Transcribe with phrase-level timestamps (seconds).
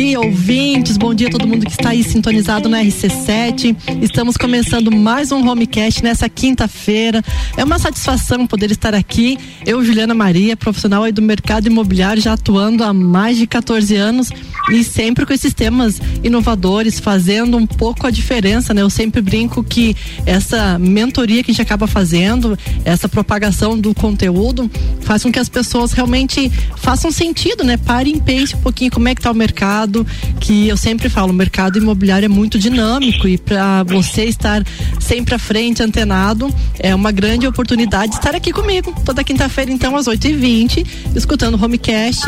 [0.00, 0.96] Jardim dia, ouvintes.
[0.96, 3.76] Bom dia a todo mundo que está aí sintonizado na RC7.
[4.02, 7.22] Estamos começando mais um Homecast nessa quinta-feira.
[7.56, 9.38] É uma satisfação poder estar aqui.
[9.64, 14.30] Eu, Juliana Maria, profissional aí do mercado imobiliário, já atuando há mais de 14 anos
[14.72, 18.82] e sempre com esses temas inovadores, fazendo um pouco a diferença, né?
[18.82, 19.96] Eu sempre brinco que
[20.26, 24.70] essa mentoria que a gente acaba fazendo, essa propagação do conteúdo,
[25.00, 27.76] faz com que as pessoas realmente façam sentido, né?
[27.76, 30.06] Parem, pense um pouquinho como é que tá o mercado,
[30.40, 34.64] que eu sempre falo, o mercado imobiliário é muito dinâmico e para você estar
[34.98, 39.96] sempre à frente, antenado, é uma grande oportunidade de estar aqui comigo toda quinta-feira, então,
[39.96, 42.24] às 8h20, escutando o Homecast.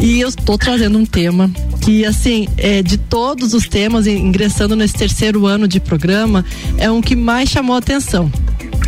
[0.00, 1.50] E eu estou trazendo um tema
[1.80, 6.44] que, assim, é, de todos os temas, ingressando nesse terceiro ano de programa,
[6.78, 8.30] é um que mais chamou a atenção.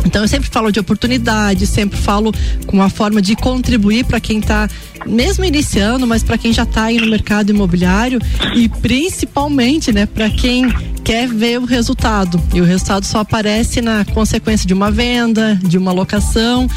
[0.05, 2.31] Então eu sempre falo de oportunidade, sempre falo
[2.65, 4.69] com uma forma de contribuir para quem está
[5.05, 8.19] mesmo iniciando, mas para quem já está aí no mercado imobiliário
[8.55, 10.67] e principalmente, né, para quem
[11.03, 12.41] quer ver o resultado.
[12.53, 16.67] E o resultado só aparece na consequência de uma venda, de uma locação.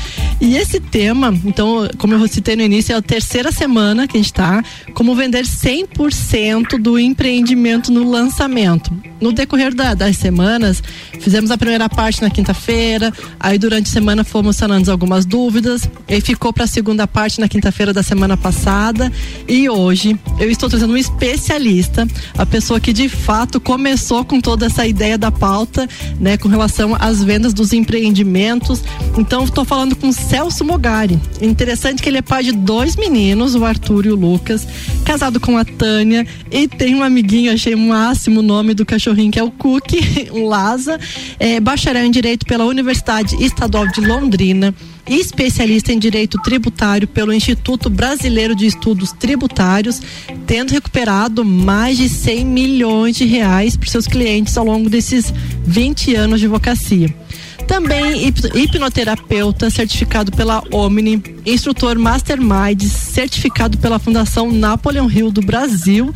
[0.40, 4.20] E esse tema, então, como eu citei no início, é a terceira semana que a
[4.20, 4.62] gente está,
[4.94, 8.92] como vender 100% do empreendimento no lançamento.
[9.20, 10.80] No decorrer da, das semanas,
[11.20, 16.20] fizemos a primeira parte na quinta-feira, aí durante a semana fomos sanando algumas dúvidas, e
[16.20, 19.12] ficou para a segunda parte na quinta-feira da semana passada.
[19.46, 24.66] E hoje eu estou trazendo um especialista, a pessoa que de fato começou com toda
[24.66, 28.82] essa ideia da pauta, né, com relação às vendas dos empreendimentos.
[29.16, 31.20] Então estou falando com Celso Mogari.
[31.40, 34.66] Interessante que ele é pai de dois meninos, o Arthur e o Lucas,
[35.04, 39.30] casado com a Tânia e tem um amiguinho, achei o máximo o nome do cachorrinho
[39.30, 40.98] que é o Cookie, um Laza,
[41.38, 44.74] é, bacharel em direito pela Universidade Estadual de Londrina
[45.06, 50.00] especialista em direito tributário pelo Instituto Brasileiro de Estudos Tributários,
[50.46, 55.32] tendo recuperado mais de 100 milhões de reais para seus clientes ao longo desses
[55.64, 57.14] 20 anos de advocacia.
[57.70, 66.12] Também hipnoterapeuta certificado pela Omni, instrutor Mastermind certificado pela Fundação Napoleon Hill do Brasil,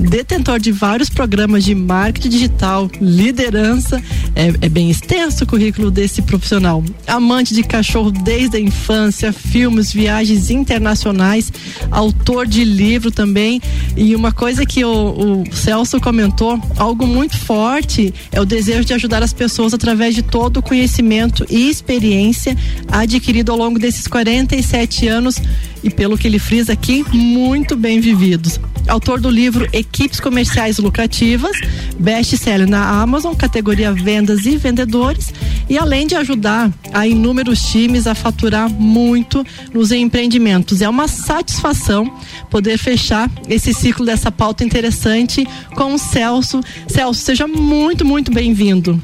[0.00, 4.02] detentor de vários programas de marketing digital, liderança,
[4.34, 6.82] é, é bem extenso o currículo desse profissional.
[7.06, 11.52] Amante de cachorro desde a infância, filmes, viagens internacionais,
[11.90, 13.60] autor de livro também.
[13.94, 18.94] E uma coisa que o, o Celso comentou, algo muito forte, é o desejo de
[18.94, 22.56] ajudar as pessoas através de todo o conhecimento conhecimento e experiência
[22.88, 25.36] adquirido ao longo desses 47 anos
[25.82, 28.60] e pelo que ele frisa aqui, muito bem vividos.
[28.86, 31.56] Autor do livro Equipes Comerciais Lucrativas,
[31.98, 35.32] best-seller na Amazon, categoria Vendas e Vendedores,
[35.68, 40.80] e além de ajudar a inúmeros times a faturar muito nos empreendimentos.
[40.80, 42.18] É uma satisfação
[42.50, 46.60] poder fechar esse ciclo dessa pauta interessante com o Celso.
[46.86, 49.00] Celso, seja muito, muito bem-vindo.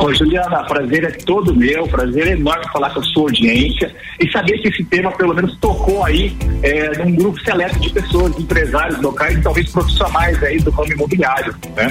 [0.00, 4.30] Ô, Juliana, prazer é todo meu, prazer é enorme falar com a sua audiência e
[4.30, 9.00] saber que esse tema pelo menos tocou aí é, num grupo seleto de pessoas, empresários
[9.00, 11.88] locais e talvez profissionais aí do ramo imobiliário, né?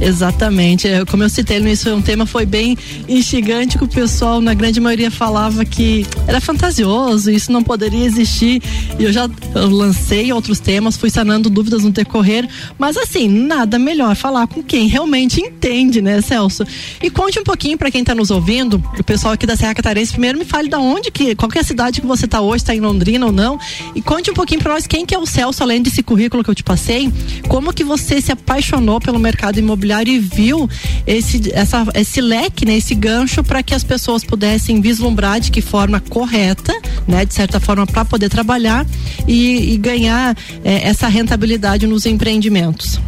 [0.00, 4.40] Exatamente, é, como eu citei no início, um tema foi bem instigante que o pessoal,
[4.40, 8.62] na grande maioria, falava que era fantasioso, isso não poderia existir
[8.98, 14.16] e eu já lancei outros temas, fui sanando dúvidas no decorrer, mas assim, nada melhor
[14.16, 16.64] falar com quem realmente entende, né, Celso?
[17.02, 20.12] E conte um pouquinho para quem está nos ouvindo, o pessoal aqui da Serra Catarense,
[20.12, 22.58] primeiro me fale da onde que, qual que é a cidade que você está hoje,
[22.58, 23.58] está em Londrina ou não,
[23.92, 26.50] e conte um pouquinho para nós quem que é o Celso, além desse currículo que
[26.50, 27.12] eu te passei,
[27.48, 30.70] como que você se apaixonou pelo mercado imobiliário e viu
[31.04, 35.60] esse, essa, esse leque, né, esse gancho para que as pessoas pudessem vislumbrar de que
[35.60, 36.72] forma correta,
[37.08, 38.86] né, de certa forma para poder trabalhar
[39.26, 43.00] e, e ganhar é, essa rentabilidade nos empreendimentos.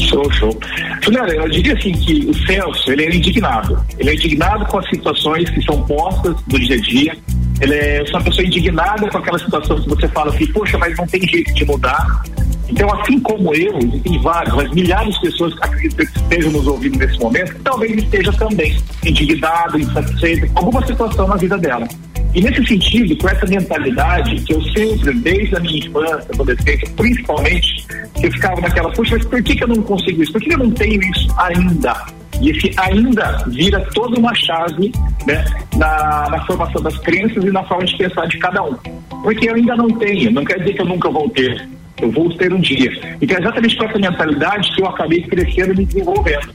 [0.00, 0.58] Show, show.
[1.02, 3.84] Juliana, eu diria assim que o Celso, ele é indignado.
[3.98, 7.16] Ele é indignado com as situações que são postas do dia a dia.
[7.60, 11.06] Ele é uma pessoa indignada com aquela situação que você fala assim, poxa, mas não
[11.06, 12.22] tem jeito de mudar.
[12.68, 16.98] Então, assim como eu, existem vários, mas milhares de pessoas acredito que estejam nos ouvindo
[16.98, 21.86] nesse momento, talvez esteja também indignado, insatisfeito com alguma situação na vida dela.
[22.34, 27.86] E nesse sentido, com essa mentalidade que eu sempre, desde a minha infância, adolescência, principalmente,
[28.22, 30.32] eu ficava naquela, poxa, mas por que, que eu não consigo isso?
[30.32, 32.06] Por que eu não tenho isso ainda?
[32.40, 34.92] E esse ainda vira toda uma chave
[35.26, 35.44] né,
[35.76, 38.74] na, na, formação das crenças e na forma de pensar de cada um.
[39.22, 41.68] Porque eu ainda não tenho, não quer dizer que eu nunca vou ter.
[42.00, 42.90] Eu vou ter um dia.
[43.20, 46.54] Então é exatamente com essa mentalidade que eu acabei crescendo e me desenvolvendo.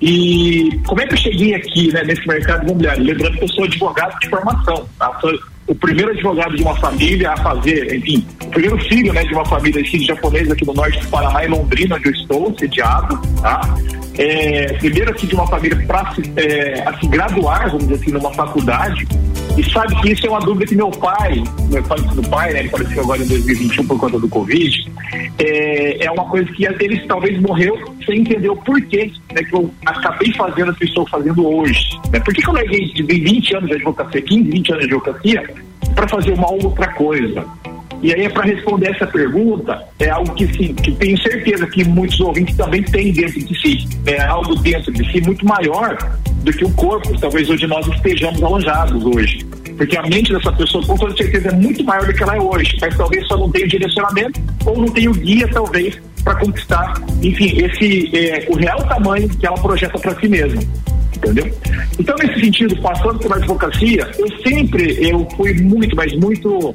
[0.00, 3.04] E como é que eu cheguei aqui, né, nesse mercado imobiliário?
[3.04, 5.18] Lembrando que eu sou advogado de formação, tá?
[5.20, 5.32] Sou
[5.66, 9.44] o primeiro advogado de uma família a fazer, enfim, o primeiro filho né, de uma
[9.44, 13.60] família de japonesa aqui no norte do Paraná, em Londrina, onde eu estou, sediado, tá?
[14.18, 19.06] É, primeiro aqui de uma família para é, se graduar, vamos dizer assim, numa faculdade,
[19.56, 22.60] e sabe que isso é uma dúvida que meu pai, meu pai do pai, né,
[22.60, 24.92] ele faleceu agora em 2021 por conta do Covid,
[25.38, 29.72] é, é uma coisa que ele talvez morreu sem entender o porquê né, que eu
[29.86, 31.98] acabei fazendo o que estou fazendo hoje.
[32.12, 32.20] Né?
[32.20, 35.54] Por que, que eu larguei de 20 anos de advocacia, 15, 20 anos de advocacia,
[35.94, 37.44] para fazer uma outra coisa?
[38.02, 42.20] E aí, para responder essa pergunta, é algo que sim, que tenho certeza que muitos
[42.20, 43.88] ouvintes também têm dentro de si.
[44.06, 45.96] É algo dentro de si muito maior
[46.42, 49.44] do que o corpo, talvez onde nós estejamos alojados hoje.
[49.76, 52.40] Porque a mente dessa pessoa, com toda certeza, é muito maior do que ela é
[52.40, 56.34] hoje, mas talvez só não tenha o direcionamento ou não tenha o guia, talvez, para
[56.36, 60.60] conquistar, enfim, esse é, o real tamanho que ela projeta para si mesma.
[61.14, 61.50] Entendeu?
[61.98, 66.74] Então, nesse sentido, passando pela advocacia, eu sempre eu fui muito, mas muito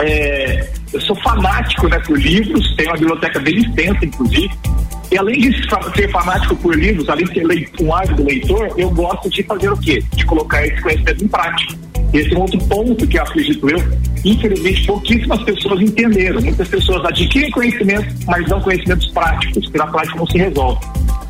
[0.00, 4.50] é, eu sou fanático né, por livros, tenho uma biblioteca bem extensa, inclusive.
[5.10, 9.28] E além de ser fanático por livros, além de ser um ávido leitor, eu gosto
[9.28, 10.02] de fazer o quê?
[10.14, 11.74] De colocar esse conhecimento em prática.
[12.14, 13.78] Esse é um outro ponto que acredito eu,
[14.24, 16.40] infelizmente pouquíssimas pessoas entenderam.
[16.40, 20.80] Muitas pessoas adquirem conhecimento, mas não conhecimentos práticos, que na prática não se resolve.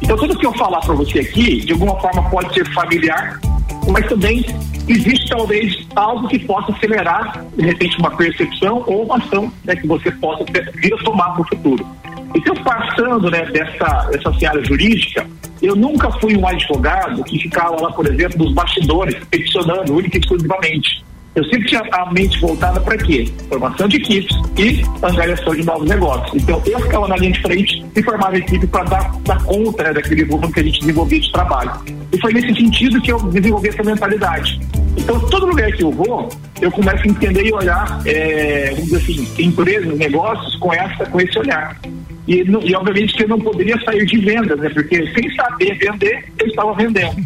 [0.00, 3.40] Então tudo que eu falar para você aqui, de alguma forma pode ser familiar,
[3.88, 4.44] mas também
[4.88, 9.86] existe talvez algo que possa acelerar, de repente, uma percepção ou uma ação né, que
[9.86, 10.44] você possa
[10.74, 11.86] vir a tomar no futuro.
[12.34, 15.26] Então, passando né, dessa, dessa seara jurídica,
[15.60, 20.20] eu nunca fui um advogado que ficava lá, por exemplo, nos bastidores, peticionando única e
[20.20, 21.04] exclusivamente.
[21.34, 23.32] Eu sempre tinha a mente voltada para quê?
[23.48, 26.42] Formação de equipes e angariação de novos negócios.
[26.42, 29.94] Então, eu ficava na linha de frente e formava equipe para dar, dar conta né,
[29.94, 31.72] daquele volume que a gente desenvolvia de trabalho.
[32.12, 34.60] E foi nesse sentido que eu desenvolvi essa mentalidade.
[34.96, 36.28] Então, todo lugar que eu vou,
[36.60, 41.18] eu começo a entender e olhar, é, vamos dizer assim, empresas, negócios com, essa, com
[41.18, 41.80] esse olhar.
[42.28, 44.68] E, e, obviamente que eu não poderia sair de vendas, né?
[44.68, 47.16] Porque sem saber vender, eu estava vendendo.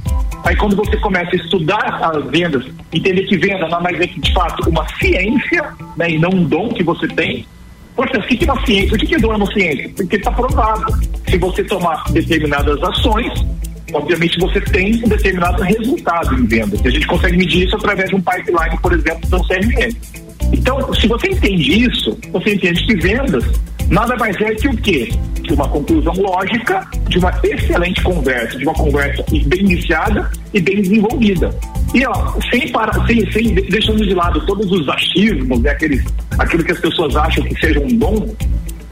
[0.46, 4.32] Aí quando você começa a estudar as vendas, entender que venda não é mais de
[4.32, 6.10] fato uma ciência, né?
[6.10, 7.44] E não um dom que você tem.
[7.96, 8.94] Poxa, o que é uma ciência?
[8.94, 9.90] O que é dom é uma ciência?
[9.96, 10.86] Porque está provado.
[11.28, 13.44] Se você tomar determinadas ações,
[13.92, 16.80] obviamente você tem um determinado resultado em vendas.
[16.80, 19.96] E a gente consegue medir isso através de um pipeline, por exemplo, do CRM.
[20.52, 23.44] Então, se você entende isso, você entende que vendas
[23.88, 25.08] nada mais é que o quê?
[25.46, 30.82] Que uma conclusão lógica de uma excelente conversa, de uma conversa bem iniciada e bem
[30.82, 31.50] desenvolvida.
[31.94, 36.04] E ó, sem, para, sem, sem deixando de lado todos os achismos, né, aqueles,
[36.38, 38.34] aquilo que as pessoas acham que seja um dom,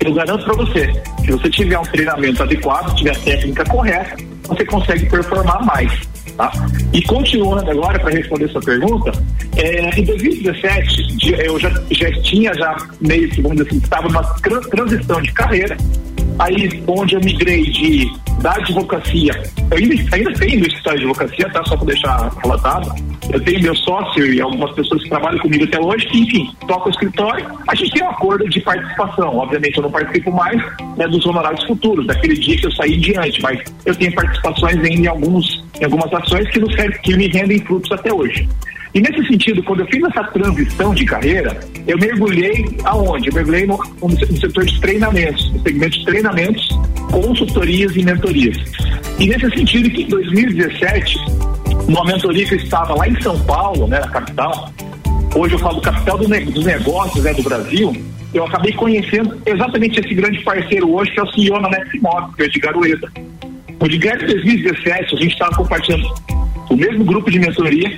[0.01, 0.93] eu garanto para você,
[1.25, 4.17] se você tiver um treinamento adequado, tiver a técnica correta,
[4.47, 5.93] você consegue performar mais.
[6.37, 6.53] Tá?
[6.93, 9.13] E continuando agora para responder essa pergunta,
[9.57, 14.23] é, em 2017 eu já, já tinha já meio que, vamos dizer assim, estava numa
[14.71, 15.77] transição de carreira,
[16.39, 18.11] aí onde eu migrei de
[18.41, 19.33] da advocacia,
[19.71, 21.65] eu ainda, ainda tenho meu escritório de advocacia, tá?
[21.65, 22.95] Só para deixar relatado.
[23.33, 26.89] Eu tenho meu sócio e algumas pessoas que trabalham comigo até hoje, que, enfim, tocam
[26.89, 27.47] o escritório.
[27.67, 29.39] A gente tem um acordo de participação.
[29.39, 30.61] Obviamente, eu não participo mais
[30.97, 35.07] né, dos honorários futuros, daquele dia que eu saí diante, mas eu tenho participações em,
[35.07, 38.47] alguns, em algumas ações que, nos, que me rendem frutos até hoje.
[38.95, 43.29] E nesse sentido, quando eu fiz essa transição de carreira, eu mergulhei aonde?
[43.29, 46.69] Eu mergulhei no, no setor de treinamentos, no segmento de treinamentos,
[47.11, 48.57] consultorias e mentorias.
[49.19, 51.19] E nesse sentido que em 2017,
[51.89, 54.73] numa mentoria que eu estava lá em São Paulo, né, na capital,
[55.35, 57.93] hoje eu falo capital do, dos negócios né, do Brasil,
[58.33, 62.43] eu acabei conhecendo exatamente esse grande parceiro hoje, que é o CEO na Netmog, que
[62.43, 63.13] é o Edgar Ueda.
[63.81, 66.15] O Edgar, em 2017, a gente estava compartilhando
[66.71, 67.97] o mesmo grupo de mentoria,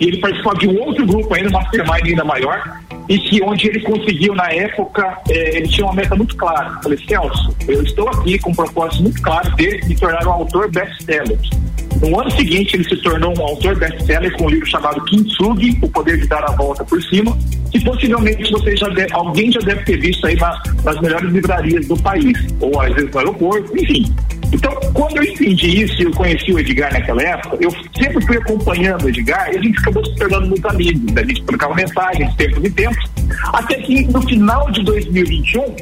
[0.00, 3.80] e ele participava de um outro grupo ainda, mastermind ainda maior, e que onde ele
[3.80, 6.72] conseguiu, na época, é, ele tinha uma meta muito clara.
[6.76, 10.32] Eu falei, Celso, eu estou aqui com um propósito muito claro de me tornar um
[10.32, 11.38] autor best-seller.
[12.00, 15.88] No ano seguinte, ele se tornou um autor best-seller com um livro chamado Kintsugi, O
[15.88, 17.36] Poder de Dar a Volta por Cima,
[17.70, 21.86] que possivelmente você já deve, alguém já deve ter visto aí na, nas melhores livrarias
[21.86, 24.14] do país, ou às vezes no aeroporto, enfim.
[24.54, 28.36] Então, quando eu entendi isso e eu conheci o Edgar naquela época, eu sempre fui
[28.36, 31.12] acompanhando o Edgar e a gente acabou se tornando muito amigos.
[31.12, 31.22] Né?
[31.22, 33.04] A gente trocava mensagens de tempos em tempos,
[33.52, 35.76] até que no final de 2021,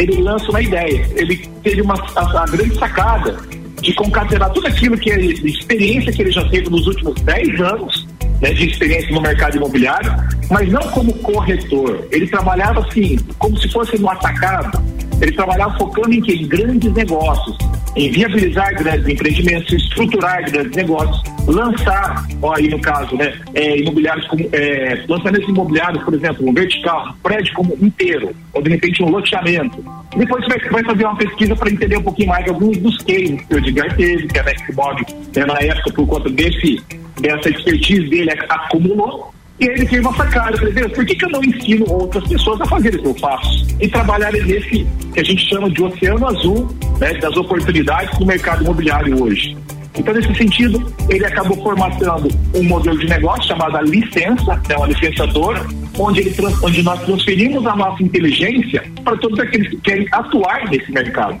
[0.00, 1.08] ele lança uma ideia.
[1.14, 3.36] Ele teve uma, a, a grande sacada
[3.80, 8.08] de concatenar tudo aquilo que é experiência que ele já teve nos últimos 10 anos
[8.40, 10.12] né, de experiência no mercado imobiliário,
[10.50, 12.08] mas não como corretor.
[12.10, 14.82] Ele trabalhava assim, como se fosse no atacado.
[15.20, 17.56] Ele trabalhava focando em, em grandes negócios.
[17.96, 24.26] em viabilizar grandes empreendimentos, estruturar grandes negócios, lançar, ó, aí no caso, né, é, imobiliários
[24.28, 29.02] como, é, lançamentos imobiliários, por exemplo, um vertical, um prédio como inteiro, ou de repente
[29.02, 29.84] um loteamento.
[30.16, 33.40] Depois você vai, vai fazer uma pesquisa para entender um pouquinho mais alguns dos cases
[33.42, 36.80] que o Edgar teve, que a Nextmob, né, na época, por conta desse,
[37.20, 39.34] dessa expertise dele, acumulou.
[39.60, 42.60] E aí ele teve uma sacada, falei, por que, que eu não ensino outras pessoas
[42.62, 43.66] a fazer o que eu faço?
[43.78, 48.64] E trabalhar nesse que a gente chama de oceano azul, né, das oportunidades do mercado
[48.64, 49.54] imobiliário hoje.
[49.98, 55.66] Então, nesse sentido, ele acabou formatando um modelo de negócio chamado licença, né, uma licenciadora,
[55.98, 60.90] onde, ele, onde nós transferimos a nossa inteligência para todos aqueles que querem atuar nesse
[60.90, 61.38] mercado.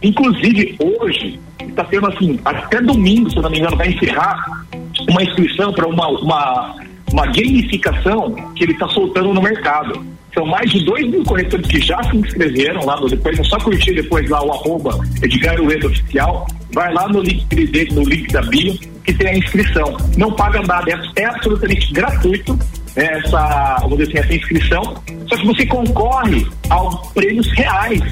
[0.00, 4.66] Inclusive, hoje, está tendo assim, até domingo, se não me engano, vai encerrar
[5.08, 6.85] uma inscrição para uma, uma
[7.16, 10.04] uma gamificação que ele está soltando no mercado.
[10.34, 13.58] São mais de 2 mil corretores que já se inscreveram lá no depois, é só
[13.58, 18.30] curtir depois lá o arroba Edgar Ueda Oficial, vai lá no link dele, no link
[18.30, 19.96] da bio, que tem a inscrição.
[20.18, 22.52] Não paga nada, é, é absolutamente gratuito
[22.94, 24.82] né, essa, vamos dizer assim, essa inscrição,
[25.26, 28.02] só que você concorre aos prêmios reais.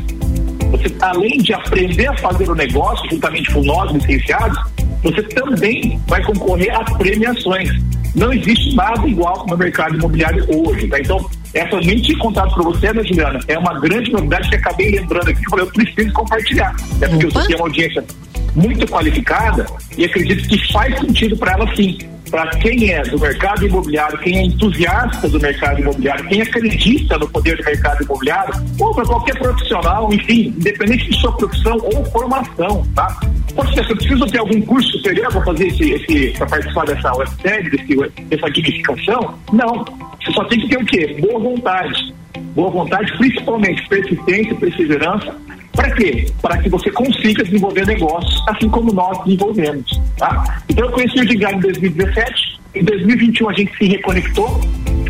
[0.71, 4.59] Você, além de aprender a fazer o negócio juntamente com nós, licenciados,
[5.05, 7.71] você também vai concorrer a premiações.
[8.15, 10.99] Não existe nada igual no mercado imobiliário hoje, tá?
[10.99, 13.39] Então, essa nem tinha contado para você, né, Juliana?
[13.47, 16.75] É uma grande novidade que acabei lembrando aqui, eu preciso compartilhar.
[17.03, 17.41] É porque Opa.
[17.41, 18.05] você tem uma audiência
[18.57, 19.67] muito qualificada
[19.99, 21.99] e acredito que faz sentido para ela sim.
[22.31, 27.29] Para quem é do mercado imobiliário, quem é entusiasta do mercado imobiliário, quem acredita no
[27.29, 32.85] poder do mercado imobiliário, ou para qualquer profissional, enfim, independente de sua profissão ou formação,
[32.95, 33.21] tá?
[33.55, 37.71] Poxa, eu preciso ter algum curso superior para fazer esse, esse para participar dessa websérie,
[38.29, 39.39] dessa gamificação?
[39.53, 39.85] Não.
[40.21, 41.17] Você só tem que ter o quê?
[41.21, 42.15] Boa vontade.
[42.55, 45.37] Boa vontade, principalmente persistência, perseverança.
[45.73, 46.27] Para quê?
[46.41, 50.01] Para que você consiga desenvolver negócios, assim como nós desenvolvemos.
[50.17, 50.63] Tá?
[50.69, 54.61] Então eu conheci o Edgar em 2017, em 2021 a gente se reconectou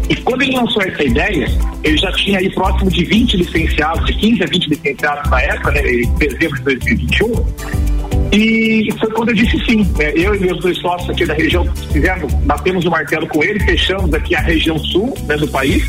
[0.08, 1.46] e quando ele lançou essa ideia,
[1.82, 5.70] ele já tinha aí próximo de 20 licenciados, de 15 a 20 licenciados na época,
[5.72, 7.93] né, em dezembro de 2021.
[8.34, 9.84] E foi quando eu disse sim.
[9.96, 10.12] Né?
[10.16, 14.12] Eu e meus dois sócios aqui da região fizemos, batemos o martelo com ele, fechamos
[14.12, 15.88] aqui a região sul né, do país.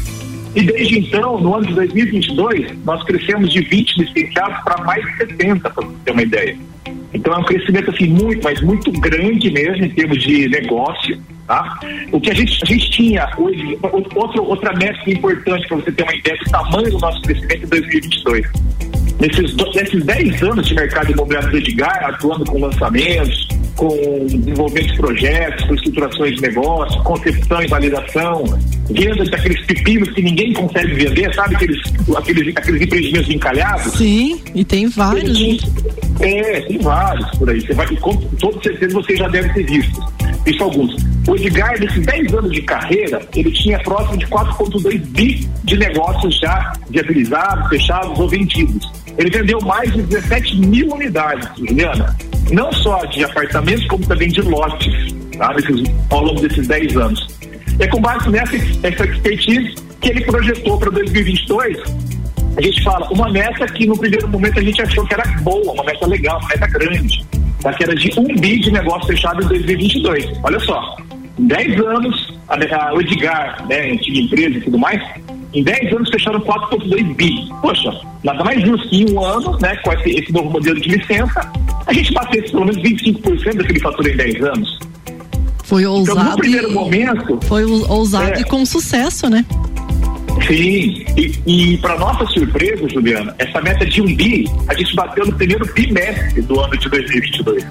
[0.56, 5.18] E desde então, no ano de 2022, nós crescemos de 20 licenciados para mais de
[5.18, 6.58] 70, para você ter uma ideia.
[7.14, 11.20] Então é um crescimento assim muito, mas muito grande mesmo em termos de negócio.
[11.48, 11.80] Tá?
[12.12, 13.78] O que a gente, a gente tinha hoje,
[14.16, 17.68] outra, outra métrica importante para você ter uma ideia do tamanho do nosso crescimento em
[17.68, 23.90] 2022 Nesses, nesses 10 anos de mercado imobiliário do Edgar, atuando com lançamentos, com
[24.28, 28.44] desenvolvimento de projetos, com estruturações de negócio, concepção e validação,
[28.90, 31.56] venda daqueles pepinos que ninguém consegue vender, sabe?
[31.56, 31.82] Aqueles,
[32.16, 33.94] aqueles, aqueles empreendimentos encalhados.
[33.94, 35.38] Sim, e tem vários.
[36.18, 37.62] Tem, é, tem vários por aí.
[37.62, 40.16] Você vai, com toda certeza você já deve ter visto.
[40.46, 40.96] Isso alguns.
[41.28, 46.38] O Edgar, nesses 10 anos de carreira, ele tinha próximo de 4,2 bi de negócios
[46.40, 49.05] já viabilizados, fechados ou vendidos.
[49.18, 52.16] Ele vendeu mais de 17 mil unidades, Juliana.
[52.52, 55.56] Não só de apartamentos, como também de lotes, tá?
[56.10, 57.28] Ao longo desses 10 anos.
[57.80, 61.78] É com base nessa essa expertise que ele projetou para 2022.
[62.58, 65.74] A gente fala uma meta que no primeiro momento a gente achou que era boa,
[65.74, 67.26] uma meta legal, uma meta grande,
[67.62, 67.74] tá?
[67.74, 70.40] que era de um bi de negócio fechado em 2022.
[70.42, 70.96] Olha só,
[71.38, 75.02] em 10 anos, a, a, Edgar, né, antiga empresa e tudo mais,
[75.56, 77.50] em 10 anos fecharam 4,2 bi.
[77.62, 77.90] Poxa,
[78.24, 81.50] nada mais justo que em um ano, né, com esse, esse novo modelo de licença,
[81.88, 84.80] a gente batesse pelo menos 25% daquele fator em 10 anos.
[85.64, 86.20] Foi ousado.
[86.20, 87.40] Então, no primeiro momento.
[87.48, 89.46] Foi ousado é, e com sucesso, né?
[90.46, 95.26] Sim, e, e para nossa surpresa, Juliana, essa meta de um bi, a gente bateu
[95.26, 97.66] no primeiro bimestre do ano de 2022.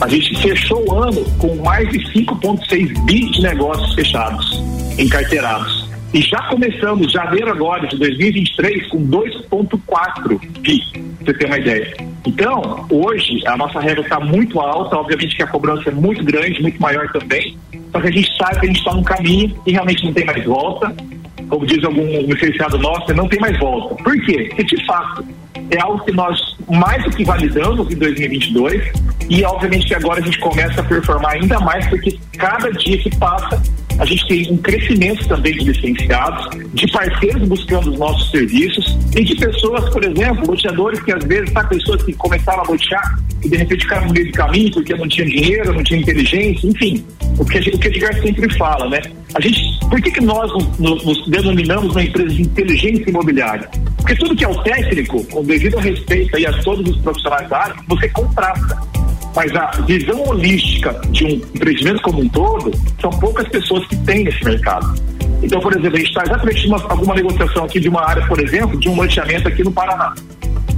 [0.00, 4.58] A gente fechou o ano com mais de 5,6 bi de negócios fechados,
[4.98, 5.87] encarteirados.
[6.12, 11.96] E já começamos janeiro agora de 2023 com 2,4 bi, pra você ter uma ideia.
[12.26, 16.62] Então, hoje, a nossa regra está muito alta, obviamente que a cobrança é muito grande,
[16.62, 17.56] muito maior também,
[17.92, 20.24] só que a gente sabe que a gente está num caminho e realmente não tem
[20.24, 20.94] mais volta.
[21.48, 24.02] Como diz algum licenciado nosso, não tem mais volta.
[24.02, 24.46] Por quê?
[24.48, 25.24] Porque, de fato,
[25.70, 26.38] é algo que nós
[26.68, 28.92] mais do que validamos em 2022
[29.28, 33.14] e, obviamente, que agora a gente começa a performar ainda mais porque cada dia que
[33.16, 33.62] passa
[33.98, 39.24] a gente tem um crescimento também de licenciados, de parceiros buscando os nossos serviços e
[39.24, 43.48] de pessoas, por exemplo, loteadores que às vezes, tá, pessoas que começaram a lotear e
[43.48, 47.04] de repente ficaram no meio do caminho porque não tinha dinheiro, não tinha inteligência, enfim,
[47.38, 49.00] o que, o que Edgar sempre fala, né?
[49.34, 53.68] A gente, por que, que nós nos, nos denominamos uma empresa de inteligência imobiliária?
[53.96, 57.58] Porque tudo que é o técnico, com devido respeito aí a todos os profissionais da
[57.58, 58.78] área, você contrata.
[59.34, 62.70] Mas a visão holística de um empreendimento como um todo,
[63.00, 64.94] são poucas pessoas que têm nesse mercado.
[65.42, 68.40] Então, por exemplo, a gente está exatamente uma, alguma negociação aqui de uma área, por
[68.40, 70.14] exemplo, de um loteamento aqui no Paraná.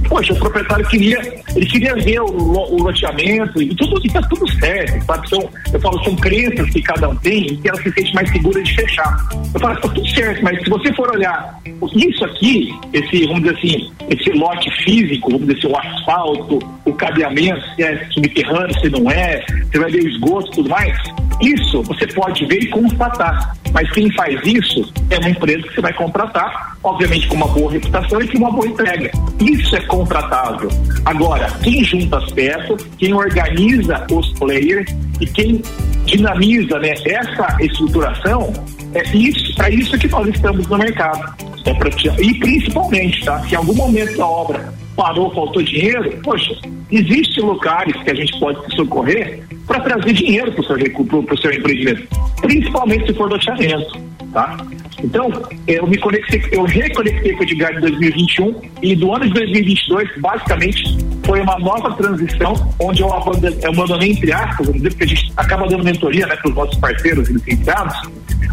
[0.07, 1.19] Poxa, o proprietário queria,
[1.55, 5.29] ele queria ver o, o loteamento e tudo, está tudo certo, sabe?
[5.29, 8.29] São, eu falo, são crenças que cada um tem e que ela se sente mais
[8.29, 9.17] segura de fechar.
[9.53, 11.59] Eu falo, está tudo certo, mas se você for olhar
[11.95, 16.93] isso aqui, esse, vamos dizer assim, esse lote físico, vamos dizer assim, o asfalto, o
[16.93, 20.97] cabeamento, se é subterrâneo, se não é, você vai ver o esgoto e tudo mais,
[21.41, 23.55] isso você pode ver e constatar.
[23.73, 27.71] Mas quem faz isso é uma empresa que você vai contratar, obviamente com uma boa
[27.71, 29.11] reputação e com uma boa entrega.
[29.39, 30.69] Isso é contratável.
[31.05, 35.61] Agora, quem junta as peças, quem organiza os players e quem
[36.05, 38.51] dinamiza né, essa estruturação,
[38.93, 41.33] é isso, para isso que nós estamos no mercado.
[41.65, 43.39] É pra, e principalmente, tá?
[43.41, 46.55] Se em algum momento da obra parou, faltou dinheiro, poxa,
[46.91, 52.07] existem lugares que a gente pode socorrer para trazer dinheiro para o seu, seu empreendimento,
[52.41, 53.99] principalmente se for loteamento,
[54.33, 54.57] tá?
[55.03, 55.31] Então,
[55.67, 60.09] eu me conectei, eu reconectei com o Edgar em 2021 e do ano de 2022,
[60.19, 65.33] basicamente, foi uma nova transição onde eu abandonei, entre aspas, vamos dizer, porque a gente
[65.37, 67.95] acaba dando mentoria né, para os nossos parceiros e licenciados,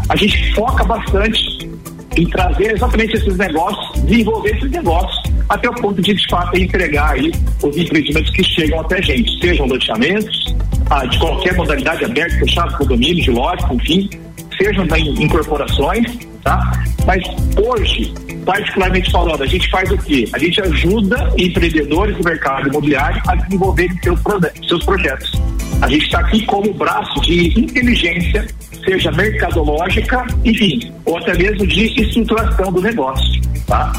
[0.07, 1.69] a gente foca bastante
[2.17, 7.11] em trazer exatamente esses negócios, desenvolver esses negócios até o ponto de, de fato, entregar
[7.11, 7.31] aí
[7.63, 10.55] os empreendimentos que chegam até a gente, sejam loteamentos,
[10.89, 14.09] ah, de qualquer modalidade, aberto, fechado, condomínio, de lote, enfim,
[14.57, 16.83] sejam da incorporações, tá?
[17.05, 17.23] Mas
[17.57, 18.13] hoje,
[18.45, 20.27] particularmente falando, a gente faz o quê?
[20.33, 24.19] A gente ajuda empreendedores do mercado imobiliário a desenvolverem seus,
[24.67, 25.31] seus projetos.
[25.81, 28.45] A gente está aqui como braço de inteligência,
[28.83, 33.91] seja mercadológica, enfim, ou até mesmo de estruturação do negócio, tá?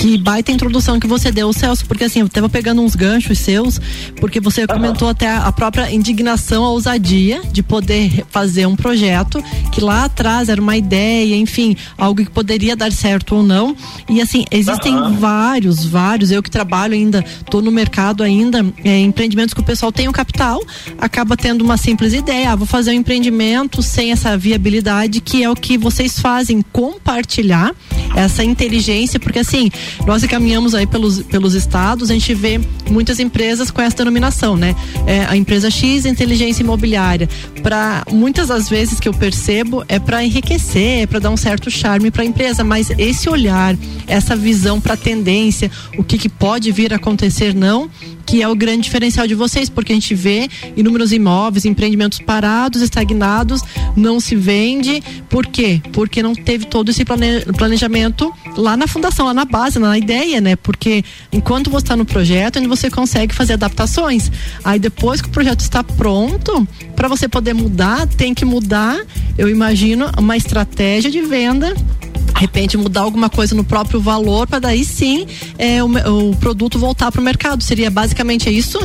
[0.00, 3.78] Que baita introdução que você deu, Celso, porque assim, eu tava pegando uns ganchos seus,
[4.18, 9.78] porque você comentou até a própria indignação, a ousadia de poder fazer um projeto que
[9.78, 13.76] lá atrás era uma ideia, enfim, algo que poderia dar certo ou não.
[14.08, 15.18] E assim, existem uhum.
[15.18, 19.92] vários, vários, eu que trabalho ainda, tô no mercado ainda, é, empreendimentos que o pessoal
[19.92, 20.62] tem o capital,
[20.96, 25.50] acaba tendo uma simples ideia, ah, vou fazer um empreendimento sem essa viabilidade, que é
[25.50, 27.74] o que vocês fazem, compartilhar
[28.16, 29.70] essa inteligência, porque assim,
[30.06, 34.74] nós caminhamos aí pelos, pelos estados, a gente vê muitas empresas com essa denominação, né?
[35.06, 37.28] É, a empresa X inteligência imobiliária.
[37.62, 41.70] Para muitas das vezes que eu percebo é para enriquecer, é para dar um certo
[41.70, 43.76] charme para a empresa, mas esse olhar,
[44.06, 47.90] essa visão para tendência, o que, que pode vir a acontecer não,
[48.30, 52.80] que é o grande diferencial de vocês, porque a gente vê inúmeros imóveis, empreendimentos parados,
[52.80, 53.60] estagnados,
[53.96, 55.02] não se vende.
[55.28, 55.82] Por quê?
[55.92, 60.56] Porque não teve todo esse planejamento lá na fundação, lá na base, na ideia, né?
[60.56, 64.30] Porque enquanto você está no projeto, você consegue fazer adaptações.
[64.64, 69.00] Aí depois que o projeto está pronto, para você poder mudar, tem que mudar,
[69.36, 74.60] eu imagino, uma estratégia de venda de repente mudar alguma coisa no próprio valor para
[74.60, 75.26] daí sim
[75.58, 77.62] é, o, o produto voltar para o mercado.
[77.62, 78.78] Seria basicamente isso?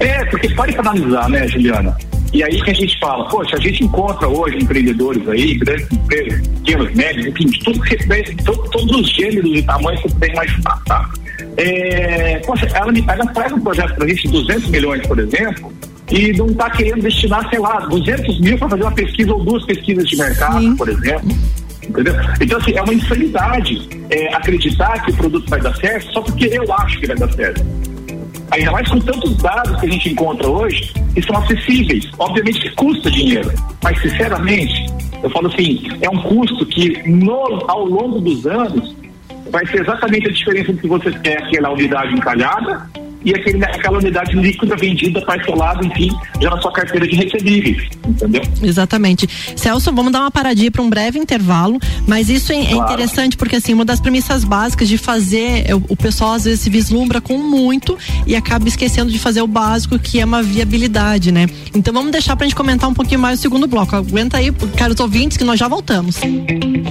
[0.00, 1.96] É, porque pode analisar, né, Juliana?
[2.34, 6.48] E aí que a gente fala, poxa, a gente encontra hoje empreendedores aí, grandes empresas,
[6.48, 7.96] pequenos, médios, enfim, de tudo que,
[8.42, 11.10] todo, todos os gêneros e tamanhos que você tem imaginar, tá?
[11.56, 15.72] É, poxa, ela, ela faz um projeto para a gente de 200 milhões, por exemplo,
[16.10, 19.64] e não está querendo destinar, sei lá, 200 mil para fazer uma pesquisa ou duas
[19.64, 20.76] pesquisas de mercado, Sim.
[20.76, 21.28] por exemplo.
[21.88, 22.14] Entendeu?
[22.40, 26.46] Então, assim, é uma insanidade é, acreditar que o produto vai dar certo só porque
[26.46, 27.64] eu acho que vai dar certo.
[28.54, 32.08] Ainda mais com tantos dados que a gente encontra hoje que são acessíveis.
[32.18, 34.86] Obviamente que custa dinheiro, mas sinceramente,
[35.22, 38.94] eu falo assim, é um custo que no, ao longo dos anos
[39.50, 42.88] vai ser exatamente a diferença entre você ter aquela unidade encalhada
[43.24, 46.10] e aquele, aquela unidade líquida vendida, parcelada, enfim,
[46.40, 48.42] já na sua carteira de recebíveis, entendeu?
[48.62, 49.28] Exatamente.
[49.56, 52.84] Celso, vamos dar uma paradinha para um breve intervalo, mas isso é, é claro.
[52.84, 56.70] interessante porque assim, uma das premissas básicas de fazer, é, o pessoal às vezes se
[56.70, 61.46] vislumbra com muito e acaba esquecendo de fazer o básico, que é uma viabilidade, né?
[61.74, 63.96] Então vamos deixar pra gente comentar um pouquinho mais o segundo bloco.
[63.96, 66.16] Aguenta aí, caros ouvintes, que nós já voltamos.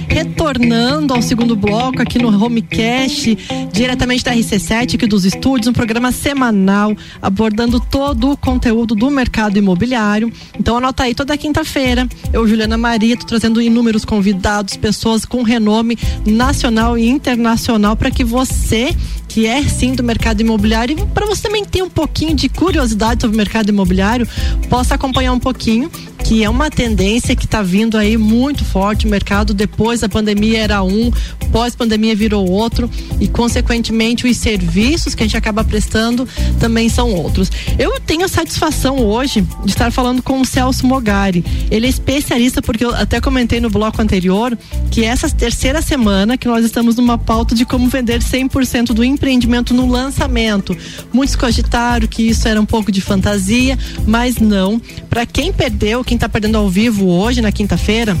[0.08, 3.36] Retornando ao segundo bloco aqui no Homecast,
[3.72, 9.58] diretamente da RC7, aqui dos estúdios, um programa semanal abordando todo o conteúdo do mercado
[9.58, 10.32] imobiliário.
[10.58, 12.08] Então anota aí toda quinta-feira.
[12.32, 18.24] Eu, Juliana Maria, tô trazendo inúmeros convidados, pessoas com renome nacional e internacional para que
[18.24, 18.96] você
[19.34, 23.20] que é sim do mercado imobiliário e para você também ter um pouquinho de curiosidade
[23.20, 24.28] sobre o mercado imobiliário,
[24.70, 25.90] possa acompanhar um pouquinho
[26.24, 29.06] que é uma tendência que está vindo aí muito forte.
[29.06, 31.12] O mercado depois da pandemia era um,
[31.52, 36.26] pós-pandemia virou outro e, consequentemente, os serviços que a gente acaba prestando
[36.58, 37.50] também são outros.
[37.78, 41.44] Eu tenho a satisfação hoje de estar falando com o Celso Mogari.
[41.70, 44.56] Ele é especialista, porque eu até comentei no bloco anterior
[44.90, 49.72] que essa terceira semana que nós estamos numa pauta de como vender 100% do empreendimento
[49.72, 50.76] no lançamento.
[51.10, 54.78] Muitos cogitaram que isso era um pouco de fantasia, mas não.
[55.08, 58.14] Para quem perdeu, quem está perdendo ao vivo hoje, na quinta-feira,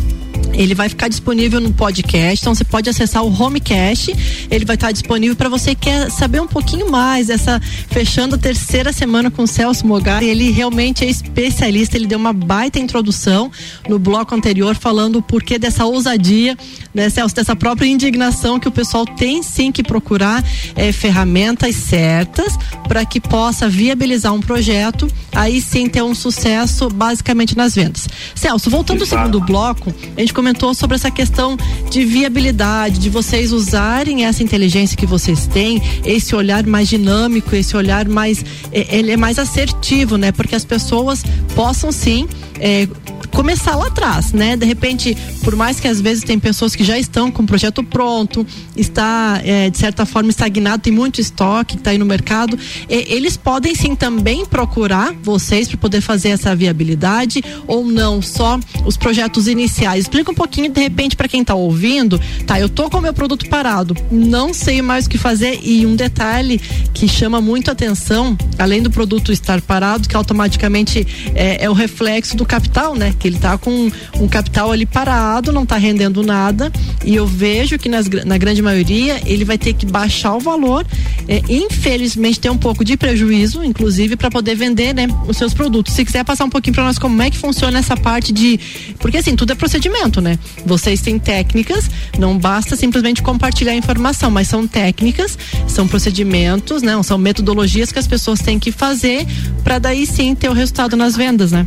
[0.54, 4.14] ele vai ficar disponível no podcast, então você pode acessar o Homecast.
[4.50, 8.38] Ele vai estar disponível para você que quer saber um pouquinho mais dessa fechando a
[8.38, 10.22] terceira semana com o Celso Mogar.
[10.22, 11.96] Ele realmente é especialista.
[11.96, 13.50] Ele deu uma baita introdução
[13.88, 16.56] no bloco anterior falando o porquê dessa ousadia,
[16.94, 20.42] né, Celso, dessa própria indignação que o pessoal tem sim que procurar
[20.74, 22.56] é, ferramentas certas
[22.88, 28.08] para que possa viabilizar um projeto, aí sim ter um sucesso basicamente nas vendas.
[28.34, 31.56] Celso, voltando ao segundo bloco, a gente comentou sobre essa questão
[31.90, 37.74] de viabilidade, de vocês usarem essa inteligência que vocês têm, esse olhar mais dinâmico, esse
[37.74, 38.44] olhar mais.
[38.70, 40.32] É, ele é mais assertivo, né?
[40.32, 42.28] Porque as pessoas possam sim.
[42.66, 42.88] É,
[43.30, 44.56] começar lá atrás, né?
[44.56, 47.84] De repente, por mais que às vezes tem pessoas que já estão com o projeto
[47.84, 52.58] pronto, está é, de certa forma estagnado, tem muito estoque que está aí no mercado,
[52.88, 58.96] eles podem sim também procurar vocês para poder fazer essa viabilidade ou não, só os
[58.96, 60.04] projetos iniciais.
[60.04, 62.58] Explica um pouquinho de repente para quem está ouvindo, tá?
[62.58, 65.94] Eu tô com o meu produto parado, não sei mais o que fazer e um
[65.94, 66.58] detalhe
[66.94, 72.36] que chama muito atenção, além do produto estar parado, que automaticamente é, é o reflexo
[72.36, 73.12] do capital, né?
[73.18, 73.90] que ele está com
[74.20, 76.70] um capital ali parado, não está rendendo nada,
[77.04, 80.86] e eu vejo que nas, na grande maioria ele vai ter que baixar o valor,
[81.26, 85.94] é, infelizmente tem um pouco de prejuízo, inclusive, para poder vender né, os seus produtos.
[85.94, 88.60] Se quiser passar um pouquinho para nós como é que funciona essa parte de.
[89.00, 90.38] Porque assim, tudo é procedimento, né?
[90.64, 95.36] Vocês têm técnicas, não basta simplesmente compartilhar informação, mas são técnicas,
[95.66, 97.00] são procedimentos, né?
[97.02, 99.26] São metodologias que as pessoas têm que fazer
[99.64, 101.66] para daí sim ter o resultado nas vendas, né?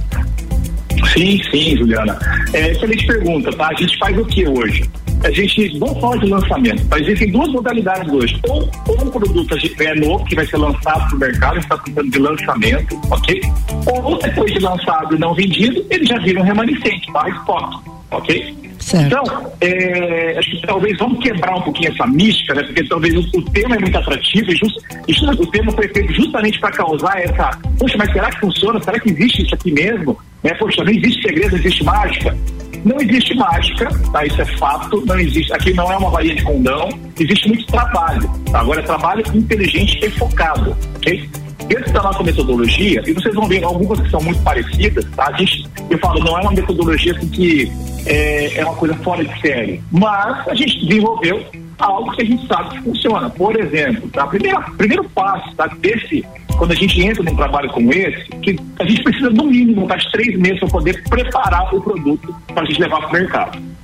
[1.14, 2.18] Sim, sim, Juliana.
[2.54, 3.70] É, excelente pergunta, tá?
[3.70, 4.84] A gente faz o que hoje?
[5.24, 8.40] A gente, não falar de lançamento, mas existem duas modalidades hoje.
[8.48, 11.64] Ou, ou um produto é novo, que vai ser lançado para o mercado, a gente
[11.64, 13.42] está tratando de lançamento, ok?
[14.04, 18.67] Ou depois de lançado e não vendido, ele já vira um remanescente, para estoque, ok?
[18.88, 19.06] Certo.
[19.08, 22.64] Então, é, acho que talvez vamos quebrar um pouquinho essa mística, né?
[22.64, 26.58] Porque talvez o, tema é muito atrativo e, just, e o tema foi feito justamente
[26.58, 27.50] para causar essa.
[27.78, 28.82] Poxa, mas será que funciona?
[28.82, 30.18] Será que existe isso aqui mesmo?
[30.42, 30.54] Né?
[30.54, 32.38] Poxa, não existe segredo, existe mágica.
[32.86, 34.26] Não existe mágica, tá?
[34.26, 35.52] Isso é fato, não existe.
[35.52, 36.88] Aqui não é uma varia de condão,
[37.20, 38.32] existe muito trabalho.
[38.50, 38.62] Tá?
[38.62, 41.30] Agora é trabalho inteligente e focado, ok?
[41.68, 45.28] Dentro da nossa metodologia, e vocês vão ver algumas que são muito parecidas, tá?
[45.28, 47.72] A gente, eu falo, não é uma metodologia assim, que
[48.06, 51.44] é, é uma coisa fora de série, mas a gente desenvolveu
[51.80, 53.30] algo que a gente sabe que funciona.
[53.30, 54.26] Por exemplo, tá?
[54.28, 55.68] Primeiro, primeiro passo tá?
[55.80, 56.26] desse,
[56.58, 60.12] quando a gente entra num trabalho como esse, que a gente precisa no mínimo de
[60.12, 63.77] três meses para poder preparar o produto para a gente levar para o mercado.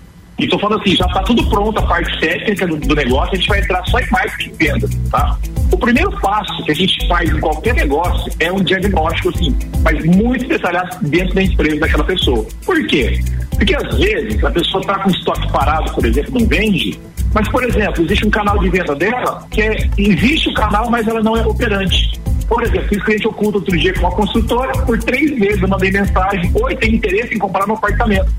[0.43, 3.35] E estou falando assim, já está tudo pronto a parte técnica do, do, negócio, a
[3.37, 5.37] gente vai entrar só em marketing e venda, tá?
[5.71, 10.03] O primeiro passo que a gente faz em qualquer negócio é um diagnóstico, assim, mas
[10.03, 12.45] muito detalhado dentro da empresa daquela pessoa.
[12.65, 13.23] Por quê?
[13.51, 16.99] Porque às vezes a pessoa está com estoque parado, por exemplo, não vende,
[17.33, 21.07] mas, por exemplo, existe um canal de venda dela que é, existe o canal, mas
[21.07, 22.21] ela não é operante.
[22.47, 25.91] Por exemplo, fiz cliente oculto outro dia com uma construtora, por três vezes eu mandei
[25.91, 28.31] mensagem, oi, tem interesse em comprar um apartamento.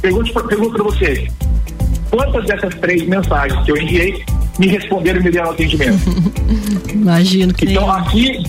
[0.00, 1.28] Pergunto, pergunto para vocês,
[2.10, 4.24] quantas dessas três mensagens que eu enviei
[4.58, 5.98] me responderam e me deram atendimento?
[6.92, 8.42] Imagino que Então, aqui,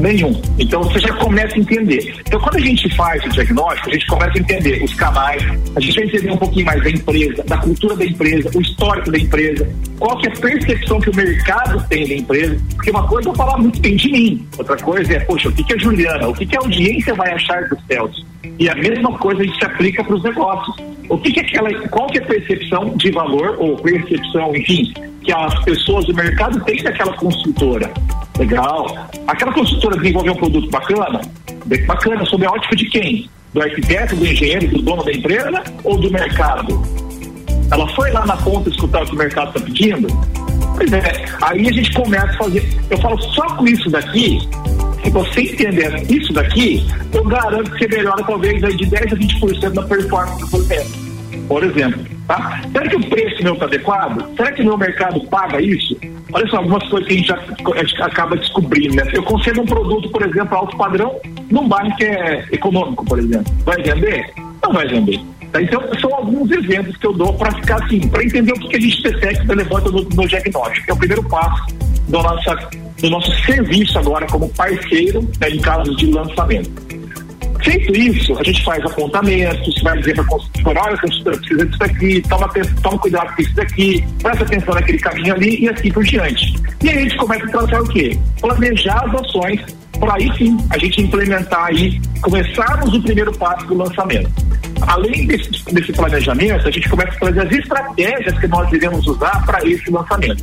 [0.00, 0.40] Nenhum.
[0.58, 2.14] Então você já começa a entender.
[2.26, 5.42] Então quando a gente faz o diagnóstico, a gente começa a entender os canais,
[5.76, 9.12] a gente vai entender um pouquinho mais da empresa, da cultura da empresa, o histórico
[9.12, 12.58] da empresa, qual que é a percepção que o mercado tem da empresa.
[12.76, 15.62] Porque uma coisa é falar muito bem de mim, outra coisa é, poxa, o que,
[15.62, 18.26] que a Juliana, o que, que a audiência vai achar dos Celso?
[18.58, 20.76] E a mesma coisa a gente se aplica para os negócios.
[21.08, 24.92] O que, que é aquela, qual que é a percepção de valor, ou percepção, enfim,
[25.22, 27.90] que as pessoas do mercado têm daquela consultora?
[28.40, 28.86] Legal.
[29.26, 31.20] Aquela consultora desenvolveu um produto bacana?
[31.86, 33.30] Bacana, sob a ótica de quem?
[33.52, 36.82] Do arquiteto, do engenheiro, do dono da empresa ou do mercado?
[37.70, 40.08] Ela foi lá na ponta escutar o que o mercado está pedindo?
[40.74, 42.66] Pois é, aí a gente começa a fazer.
[42.88, 44.38] Eu falo só com isso daqui,
[45.04, 49.70] se você entender isso daqui, eu garanto que você melhora talvez de 10 a 20%
[49.70, 51.10] da performance do processo.
[51.46, 52.62] Por exemplo, Tá?
[52.70, 54.36] Será que o preço meu está adequado?
[54.36, 55.96] Será que o meu mercado paga isso?
[56.32, 58.94] Olha só, algumas coisas que a gente, já, acaba descobrindo.
[58.94, 59.02] Né?
[59.12, 61.18] Eu consigo um produto, por exemplo, alto padrão,
[61.50, 63.52] num bairro que é econômico, por exemplo.
[63.64, 64.32] Vai vender?
[64.62, 65.20] Não vai vender.
[65.52, 65.60] Tá?
[65.60, 68.80] Então, são alguns exemplos que eu dou para ficar assim, para entender o que a
[68.80, 71.74] gente detecta levanta no, no diagnóstico, é o primeiro passo
[72.08, 72.68] do, nossa,
[73.00, 76.99] do nosso serviço agora como parceiro né, em casos de lançamento.
[77.62, 81.84] Feito isso, a gente faz apontamentos, vai dizer para a consultora, olha, consultora, precisa disso
[81.84, 82.48] aqui, toma,
[82.82, 86.54] toma cuidado com isso daqui, presta atenção naquele caminho ali e assim por diante.
[86.82, 88.18] E aí a gente começa a tratar o quê?
[88.40, 89.60] Planejar as ações
[90.00, 94.30] para aí sim a gente implementar aí, começarmos o primeiro passo do lançamento.
[94.80, 99.44] Além desse, desse planejamento, a gente começa a fazer as estratégias que nós devemos usar
[99.44, 100.42] para esse lançamento.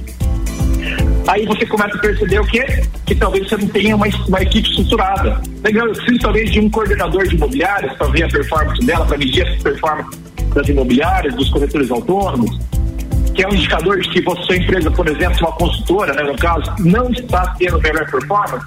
[1.27, 2.65] Aí você começa a perceber o quê?
[3.05, 5.41] Que talvez você não tenha uma, uma equipe estruturada.
[5.61, 9.17] Legal, eu preciso talvez de um coordenador de imobiliárias para ver a performance dela, para
[9.17, 10.17] medir a performance
[10.55, 12.57] das imobiliárias, dos corretores autônomos,
[13.35, 16.73] que é um indicador de que você, empresa, por exemplo, uma consultora, né, no caso,
[16.79, 18.65] não está tendo melhor performance,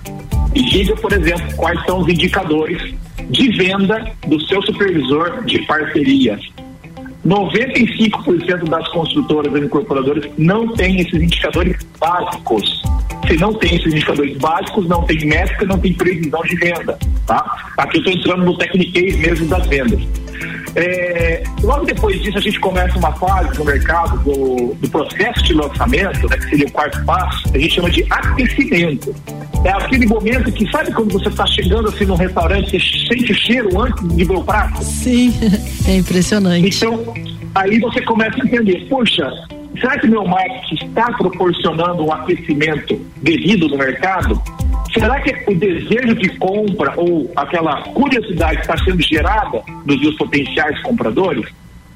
[0.55, 2.95] e diga, por exemplo, quais são os indicadores
[3.31, 6.39] de venda do seu supervisor de parceria.
[7.27, 12.83] 95% das construtoras e incorporadoras não têm esses indicadores básicos.
[13.27, 16.99] Se não tem esses indicadores básicos, não tem métrica, não tem previsão de venda.
[17.27, 17.73] Tá?
[17.77, 20.01] Aqui eu estou entrando no techniquez mesmo das vendas.
[20.77, 25.55] É, logo depois disso, a gente começa uma fase no mercado do, do processo de
[25.55, 29.15] lançamento, né, que seria o quarto passo, a gente chama de aquecimento.
[29.65, 33.35] É aquele momento que, sabe quando você está chegando assim num restaurante, você sente o
[33.35, 34.83] cheiro antes de ver o prato?
[34.83, 35.35] Sim,
[35.87, 36.77] é impressionante.
[36.77, 37.15] Então,
[37.55, 39.31] aí você começa a entender, poxa,
[39.81, 44.41] será que meu marketing está proporcionando um aquecimento devido no mercado?
[44.93, 50.81] Será que o desejo de compra ou aquela curiosidade está sendo gerada dos meus potenciais
[50.83, 51.47] compradores?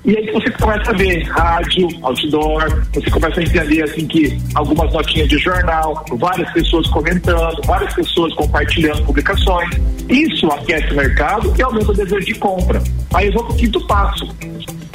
[0.04, 4.92] E aí você começa a ver rádio, outdoor, você começa a entender assim que algumas
[4.92, 9.70] notinhas de jornal, várias pessoas comentando, várias pessoas compartilhando publicações.
[10.10, 12.82] Isso aquece o mercado e aumenta o desejo de compra.
[13.14, 14.28] Aí eu vou para o quinto passo.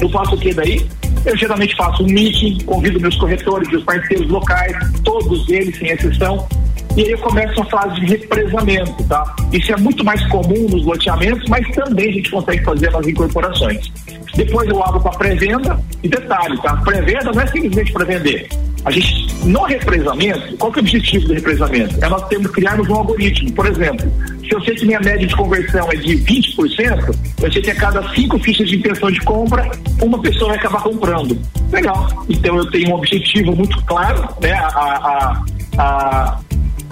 [0.01, 0.85] Eu faço o que daí?
[1.25, 6.47] Eu geralmente faço um meeting, convido meus corretores, meus parceiros locais, todos eles, sem exceção,
[6.95, 9.35] e aí começa a fase de represamento, tá?
[9.53, 13.91] Isso é muito mais comum nos loteamentos, mas também a gente consegue fazer nas incorporações.
[14.35, 16.75] Depois eu abro para pré-venda e detalhe, tá?
[16.77, 18.49] Pré-venda não é simplesmente para vender.
[18.85, 22.03] A gente, no represamento, qual que é o objetivo do represamento?
[22.03, 23.51] É nós temos criarmos um algoritmo.
[23.53, 24.11] Por exemplo,
[24.49, 27.75] se eu sei que minha média de conversão é de 20%, eu sei que a
[27.75, 29.69] cada cinco fichas de intenção de compra,
[30.01, 31.39] uma pessoa vai acabar comprando.
[31.71, 32.07] Legal.
[32.27, 34.53] Então eu tenho um objetivo muito claro, né?
[34.53, 35.43] A, a,
[35.77, 36.39] a,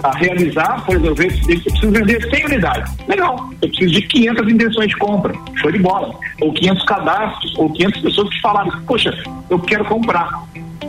[0.04, 2.92] a realizar, por exemplo, eu preciso vender 100 unidades.
[3.08, 5.34] Legal, eu preciso de 500 intenções de compra.
[5.56, 6.14] Show de bola.
[6.40, 9.12] Ou 500 cadastros, ou 500 pessoas que falaram, poxa,
[9.50, 10.30] eu quero comprar.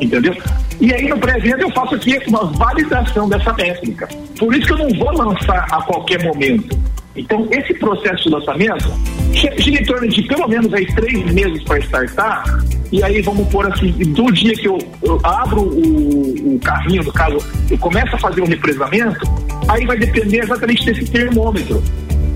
[0.02, 0.36] Entendeu?
[0.80, 4.08] E aí no pré-venda eu faço aqui uma validação dessa métrica.
[4.38, 6.78] Por isso que eu não vou lançar a qualquer momento.
[7.16, 8.94] Então, esse processo de lançamento
[9.34, 12.44] gira em torno de pelo menos aí três meses para startar.
[12.92, 17.12] E aí vamos pôr assim, do dia que eu, eu abro o, o, carrinho, no
[17.12, 17.38] caso,
[17.70, 19.20] eu começo a fazer um represamento,
[19.68, 21.84] aí vai depender exatamente desse termômetro.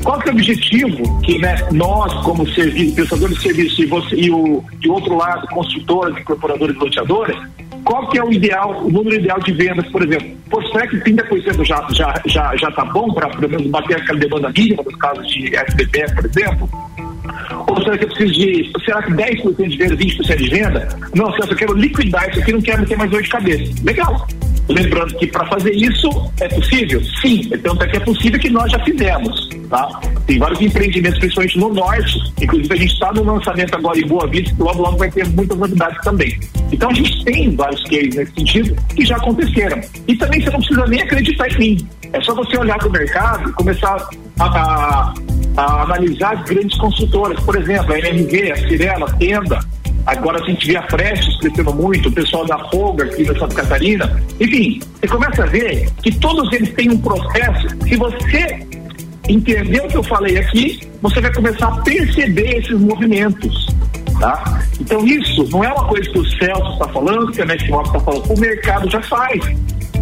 [0.03, 4.29] Qual que é o objetivo que né, nós, como serviço, de serviço e, você, e
[4.29, 7.37] o de outro lado, construtoras, incorporadoras e loteadoras,
[7.83, 10.37] qual que é o ideal, o número ideal de vendas, por exemplo?
[10.49, 14.19] Pô, será que 30% já já já já tá bom para pelo menos bater aquela
[14.19, 16.69] demanda mínima nos casos de SBP, por exemplo?
[17.67, 18.71] Ou será que eu preciso de.
[18.85, 20.89] Será que 10% de venda, 20% de venda?
[21.15, 23.73] Não, se eu quero liquidar isso aqui, não quero ter mais dor de cabeça.
[23.83, 24.27] Legal.
[24.69, 27.01] Lembrando que para fazer isso é possível?
[27.21, 29.49] Sim, tanto é que é possível que nós já fizemos.
[29.69, 30.01] Tá?
[30.25, 32.19] Tem vários empreendimentos, principalmente no norte.
[32.41, 35.57] Inclusive, a gente está no lançamento agora em Boa Vista, logo, logo vai ter muitas
[35.57, 36.39] novidades também.
[36.71, 39.81] Então, a gente tem vários cases nesse sentido que já aconteceram.
[40.07, 41.87] E também você não precisa nem acreditar em mim.
[42.13, 45.13] É só você olhar para o mercado e começar a, a,
[45.57, 47.39] a analisar as grandes construtoras.
[47.41, 49.59] Por exemplo, a NMV, a Cirela, a Tenda,
[50.05, 53.55] Agora a gente vê a Prestes crescendo muito, o pessoal da Folga aqui da Santa
[53.55, 54.21] Catarina.
[54.39, 57.67] Enfim, você começa a ver que todos eles têm um processo.
[57.87, 58.67] Se você
[59.29, 63.67] entender o que eu falei aqui, você vai começar a perceber esses movimentos.
[64.19, 64.61] Tá?
[64.79, 67.99] Então isso não é uma coisa que o Celso está falando, que a Netflix está
[67.99, 69.43] falando, o mercado já faz.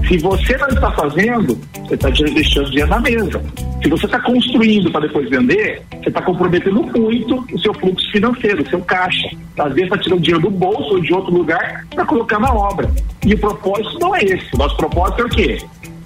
[0.07, 3.41] Se você não está fazendo, você está deixando dinheiro na mesa.
[3.81, 8.61] Se você está construindo para depois vender, você está comprometendo muito o seu fluxo financeiro,
[8.61, 9.29] o seu caixa.
[9.57, 12.89] Às vezes está tirando dinheiro do bolso ou de outro lugar para colocar na obra.
[13.25, 14.53] E o propósito não é esse.
[14.53, 15.57] O nosso propósito é o quê?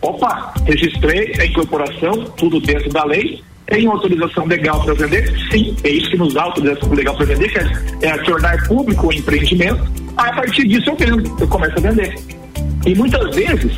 [0.02, 5.34] Opa, registrei a incorporação, tudo dentro da lei, tem autorização legal para vender?
[5.52, 7.58] Sim, é isso que nos dá autorização legal para vender, que
[8.06, 9.84] é, é tornar público o empreendimento.
[10.18, 12.16] Aí, a partir disso eu vendo, eu começo a vender.
[12.86, 13.72] E muitas vezes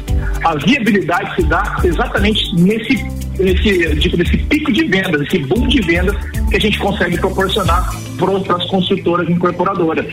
[0.44, 2.96] a viabilidade se dá exatamente nesse,
[3.40, 6.16] nesse, tipo, nesse pico de vendas, esse boom de vendas
[6.50, 10.06] que a gente consegue proporcionar para as construtoras incorporadoras.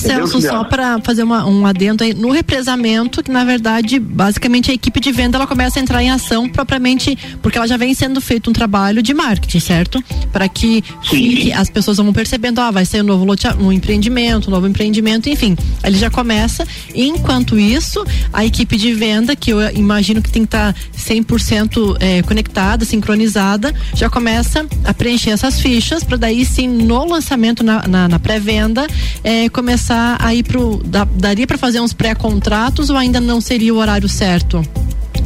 [0.00, 4.74] Celso, só para fazer uma, um adendo aí, no represamento, que na verdade, basicamente a
[4.74, 8.20] equipe de venda ela começa a entrar em ação propriamente, porque ela já vem sendo
[8.20, 10.04] feito um trabalho de marketing, certo?
[10.32, 13.26] Para que fique, as pessoas vão percebendo, ah, vai ser um novo
[13.60, 15.56] um empreendimento, um novo empreendimento, enfim.
[15.84, 16.66] Ele já começa.
[16.94, 21.96] Enquanto isso, a equipe de venda, que eu imagino que tem que estar tá 100%
[22.00, 27.86] é, conectada, sincronizada, já começa a preencher essas fichas para daí sim, no lançamento, na,
[27.86, 28.86] na, na pré-venda,
[29.22, 30.80] é, começar começar a ir pro.
[31.16, 34.62] Daria para fazer uns pré-contratos ou ainda não seria o horário certo?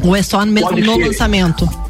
[0.02, 1.06] Ou é só mesmo Pode no ser.
[1.06, 1.84] lançamento?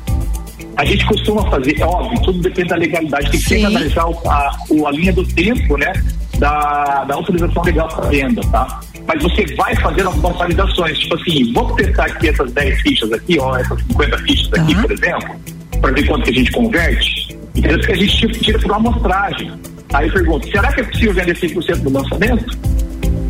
[0.77, 4.57] A gente costuma fazer, é óbvio, tudo depende da legalidade, tem que sempre analisar a,
[4.89, 5.93] a linha do tempo, né?
[6.39, 8.81] Da, da autorização legal para venda, tá?
[9.07, 13.39] Mas você vai fazer algumas validações, tipo assim, vamos testar aqui essas 10 fichas aqui,
[13.39, 15.37] ó, essas 50 fichas aqui, por exemplo,
[15.81, 17.39] para ver quanto que a gente converte.
[17.55, 19.53] Então, que a gente tira por uma amostragem.
[19.95, 22.59] Aí eu pergunto, será que é possível vender 100% do lançamento?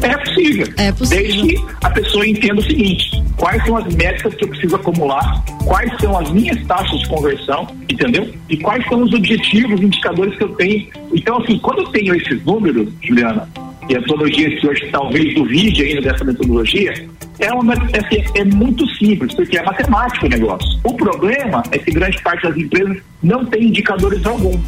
[0.02, 0.66] É possível.
[0.78, 1.22] É possível.
[1.22, 5.44] Desde que a pessoa entenda o seguinte: quais são as métricas que eu preciso acumular,
[5.64, 8.32] quais são as minhas taxas de conversão, entendeu?
[8.48, 10.88] E quais são os objetivos, indicadores que eu tenho.
[11.12, 13.48] Então, assim, quando eu tenho esses números, Juliana,
[13.88, 16.92] e a metodologia que hoje talvez duvide ainda dessa metodologia,
[17.38, 20.80] é, uma, é, assim, é muito simples, porque é matemático o negócio.
[20.84, 24.58] O problema é que grande parte das empresas não tem indicadores algum.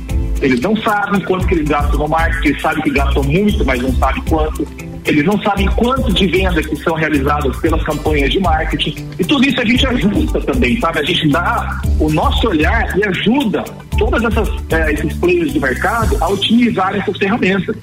[0.43, 3.81] Eles não sabem quanto que eles gastam no marketing, eles sabem que gastam muito, mas
[3.81, 4.67] não sabem quanto.
[5.07, 9.09] Eles não sabem quanto de venda que são realizadas pelas campanhas de marketing.
[9.19, 10.99] E tudo isso a gente ajusta também, sabe?
[10.99, 13.63] A gente dá o nosso olhar e ajuda
[13.97, 14.23] todas
[14.73, 17.77] é, esses players do mercado a utilizarem essas ferramentas.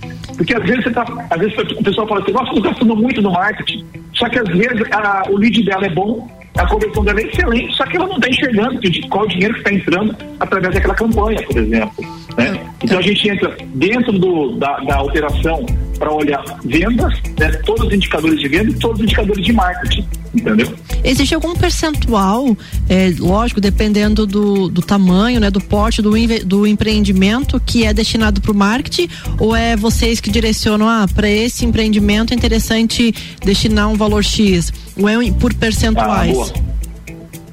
[0.44, 3.22] Porque às vezes você tá, às vezes o pessoal fala assim, nossa, estou gastando muito
[3.22, 3.86] no marketing.
[4.14, 6.28] Só que às vezes a, o lead dela é bom,
[6.58, 8.80] a conversão dela é excelente, só que ela não está enxergando
[9.10, 11.94] qual dinheiro que está entrando através daquela campanha, por exemplo.
[12.38, 12.60] Né?
[12.84, 15.66] Então a gente entra dentro do, da, da operação
[15.98, 17.50] para olhar vendas, né?
[17.66, 20.06] todos os indicadores de venda e todos os indicadores de marketing.
[20.34, 20.74] Entendeu?
[21.04, 22.58] Existe algum percentual,
[22.90, 26.12] é, lógico, dependendo do, do tamanho, né, do porte do,
[26.46, 29.08] do empreendimento que é destinado para o marketing,
[29.40, 34.74] ou é vocês que direcionam, ah, para esse empreendimento é interessante destinar um valor X,
[34.98, 36.54] ou é por percentuais?
[36.56, 36.74] Ah,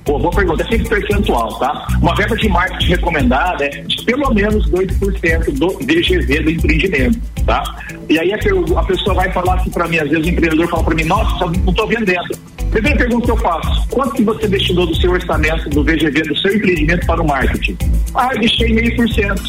[0.05, 1.87] Pô, boa pergunta, é sempre percentual, tá?
[2.03, 7.63] Uma verba de marketing recomendada é de pelo menos 2% do VGV do empreendimento, tá?
[8.09, 10.83] E aí a, a pessoa vai falar assim para mim, às vezes o empreendedor fala
[10.83, 12.40] para mim, nossa, não estou vendendo.
[12.71, 16.37] Primeira pergunta que eu faço, quanto que você destinou do seu orçamento do VGV, do
[16.39, 17.77] seu empreendimento para o marketing?
[18.15, 19.43] Ah, eu deixei meio por cento.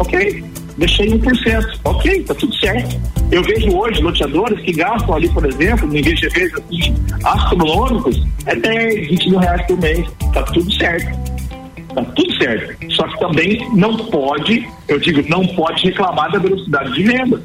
[0.00, 0.44] Ok,
[0.76, 1.78] deixei 1%.
[1.84, 3.00] Ok, tá tudo certo.
[3.30, 9.08] Eu vejo hoje loteadores que gastam ali, por exemplo, em VGVs assim, astronômicos, é 10,
[9.08, 10.06] 20 mil reais por mês.
[10.32, 11.16] Tá tudo certo.
[11.94, 12.92] Tá tudo certo.
[12.92, 17.40] Só que também não pode, eu digo, não pode reclamar da velocidade de venda.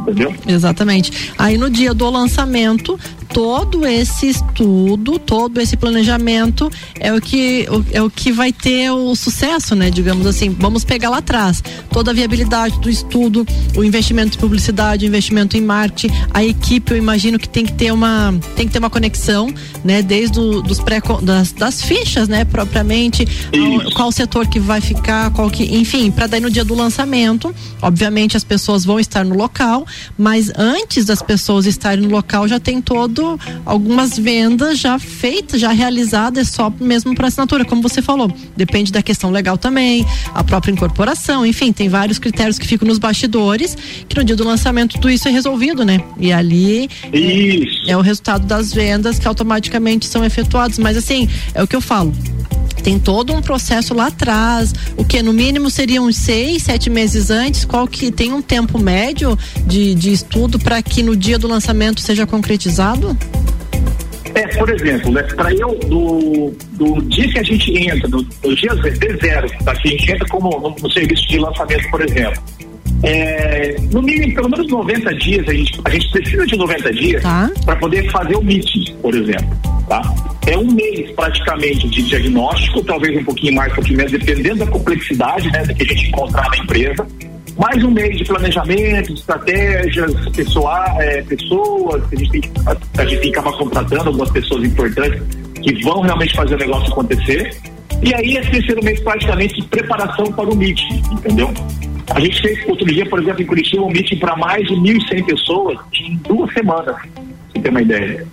[0.00, 0.34] Entendeu?
[0.46, 1.32] Exatamente.
[1.38, 2.98] Aí no dia do lançamento,
[3.32, 9.14] todo esse estudo, todo esse planejamento é o que é o que vai ter o
[9.14, 9.90] sucesso, né?
[9.90, 15.04] Digamos assim, vamos pegar lá atrás toda a viabilidade do estudo, o investimento em publicidade,
[15.04, 18.72] o investimento em marketing, a equipe, eu imagino que tem que ter uma tem que
[18.72, 19.52] ter uma conexão,
[19.84, 20.02] né?
[20.02, 22.44] Desde dos pré das, das fichas, né?
[22.44, 26.74] Propriamente, ao, qual setor que vai ficar, qual que, enfim, para daí no dia do
[26.74, 29.86] lançamento, obviamente as pessoas vão estar no local,
[30.18, 33.19] mas antes das pessoas estarem no local já tem todo
[33.64, 38.32] algumas vendas já feitas, já realizadas só mesmo para assinatura, como você falou.
[38.56, 42.98] Depende da questão legal também, a própria incorporação, enfim, tem vários critérios que ficam nos
[42.98, 43.76] bastidores,
[44.08, 46.00] que no dia do lançamento tudo isso é resolvido, né?
[46.18, 50.78] E ali é, é o resultado das vendas que automaticamente são efetuados.
[50.78, 52.12] Mas assim, é o que eu falo
[52.82, 57.64] tem todo um processo lá atrás, o que no mínimo seriam seis, sete meses antes,
[57.64, 62.00] qual que tem um tempo médio de, de estudo para que no dia do lançamento
[62.00, 63.16] seja concretizado?
[64.34, 68.54] É, por exemplo, né, para eu, do, do dia que a gente entra, do, do
[68.54, 72.40] dia D0, tá, que a gente entra como no, no serviço de lançamento, por exemplo,
[73.02, 77.22] é, no mínimo, pelo menos 90 dias, a gente, a gente precisa de 90 dias
[77.22, 77.50] tá.
[77.64, 79.58] para poder fazer o meeting, por exemplo.
[79.88, 80.02] Tá?
[80.46, 84.66] É um mês praticamente de diagnóstico, talvez um pouquinho mais, um pouquinho menos, dependendo da
[84.66, 87.06] complexidade né, que a gente encontrar na empresa
[87.60, 93.20] mais um mês de planejamento, estratégias, pessoal, é, pessoas, a gente, tem, a, a gente
[93.20, 95.22] tem que acabar contratando algumas pessoas importantes
[95.62, 97.54] que vão realmente fazer o negócio acontecer.
[98.02, 101.52] E aí esse terceiro mês praticamente de preparação para o meeting, entendeu?
[102.14, 105.26] A gente fez outro dia, por exemplo, em Curitiba, um meeting para mais de 1.100
[105.26, 106.96] pessoas em duas semanas,
[107.60, 108.26] você ter uma ideia.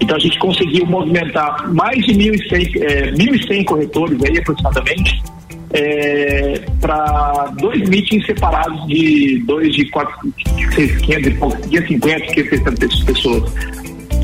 [0.00, 5.22] Então a gente conseguiu movimentar mais de 1.100, é, 1.100 corretores aí aproximadamente
[5.72, 11.02] é, para dois meetings separados de dois de 500
[11.68, 13.52] 550, 560 pessoas.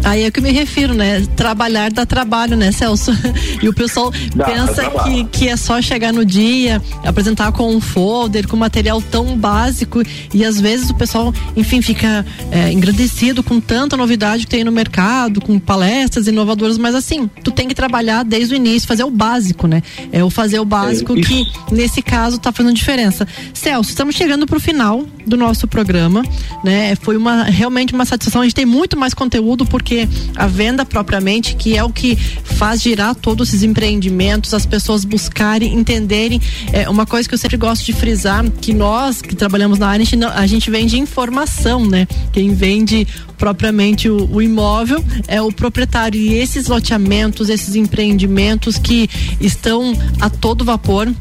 [0.04, 1.24] Aí é que eu me refiro, né?
[1.36, 3.12] Trabalhar dá trabalho, né, Celso?
[3.62, 7.80] E o pessoal dá, pensa que, que é só chegar no dia, apresentar com um
[7.80, 10.02] folder, com material tão básico
[10.34, 14.72] e às vezes o pessoal, enfim, fica é, engrandecido com tanta novidade que tem no
[14.72, 19.10] mercado, com palestras inovadoras, mas assim, tu tem que trabalhar desde o início, fazer o
[19.10, 19.80] básico, né?
[20.10, 23.26] É o fazer o básico é, que nesse caso tá fazendo diferença.
[23.54, 26.24] Celso, estamos chegando pro final do nosso programa,
[26.64, 26.96] né?
[26.96, 28.40] Foi uma realmente uma satisfação.
[28.40, 32.16] A gente tem muito mais conteúdo porque porque a venda propriamente, que é o que
[32.16, 36.40] faz girar todos esses empreendimentos, as pessoas buscarem, entenderem.
[36.72, 40.02] É uma coisa que eu sempre gosto de frisar, que nós que trabalhamos na área,
[40.02, 42.08] a gente, não, a gente vende informação, né?
[42.32, 49.10] Quem vende propriamente o, o, imóvel é o proprietário e esses loteamentos, esses empreendimentos que
[49.40, 51.12] estão a todo vapor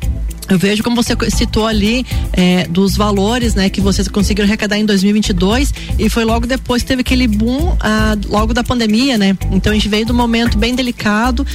[0.52, 4.86] eu vejo como você citou ali é, dos valores, né, que vocês conseguiram arrecadar em
[4.86, 9.38] 2022 e foi logo depois que teve aquele boom, ah, logo da pandemia, né?
[9.52, 11.45] Então a gente veio de um momento bem delicado,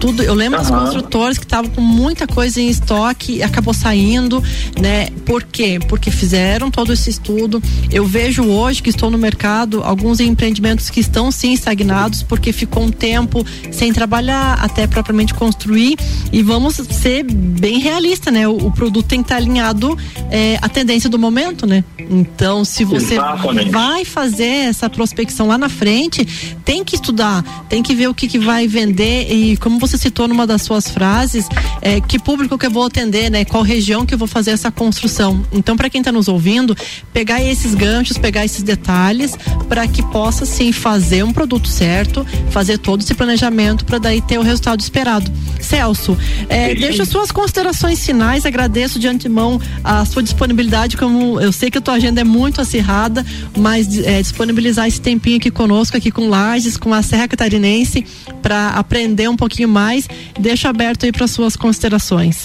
[0.00, 0.22] tudo.
[0.22, 0.64] Eu lembro uhum.
[0.64, 4.42] dos construtores que estavam com muita coisa em estoque e acabou saindo,
[4.80, 5.08] né?
[5.26, 5.78] Por quê?
[5.86, 7.62] Porque fizeram todo esse estudo.
[7.90, 12.84] Eu vejo hoje que estou no mercado alguns empreendimentos que estão sim estagnados porque ficou
[12.84, 15.98] um tempo sem trabalhar até propriamente construir
[16.32, 18.45] e vamos ser bem realistas, né?
[18.46, 19.96] O, o produto tem que estar alinhado
[20.30, 21.84] é, à tendência do momento, né?
[21.98, 23.70] Então, se você Exatamente.
[23.70, 26.24] vai fazer essa prospecção lá na frente,
[26.64, 30.28] tem que estudar, tem que ver o que, que vai vender e como você citou
[30.28, 31.48] numa das suas frases,
[31.80, 33.44] é, que público que eu vou atender, né?
[33.44, 35.44] Qual região que eu vou fazer essa construção.
[35.52, 36.76] Então, para quem está nos ouvindo,
[37.12, 39.36] pegar esses ganchos, pegar esses detalhes,
[39.68, 44.38] para que possa sim fazer um produto certo, fazer todo esse planejamento para daí ter
[44.38, 45.30] o resultado esperado.
[45.60, 46.16] Celso,
[46.48, 51.70] é, deixa suas considerações finais mais agradeço de antemão a sua disponibilidade, como eu sei
[51.70, 53.24] que a tua agenda é muito acirrada,
[53.56, 58.04] mas é, disponibilizar esse tempinho aqui conosco, aqui com Lages, com a Serra Catarinense,
[58.42, 60.08] para aprender um pouquinho mais.
[60.40, 62.42] Deixo aberto aí para suas considerações.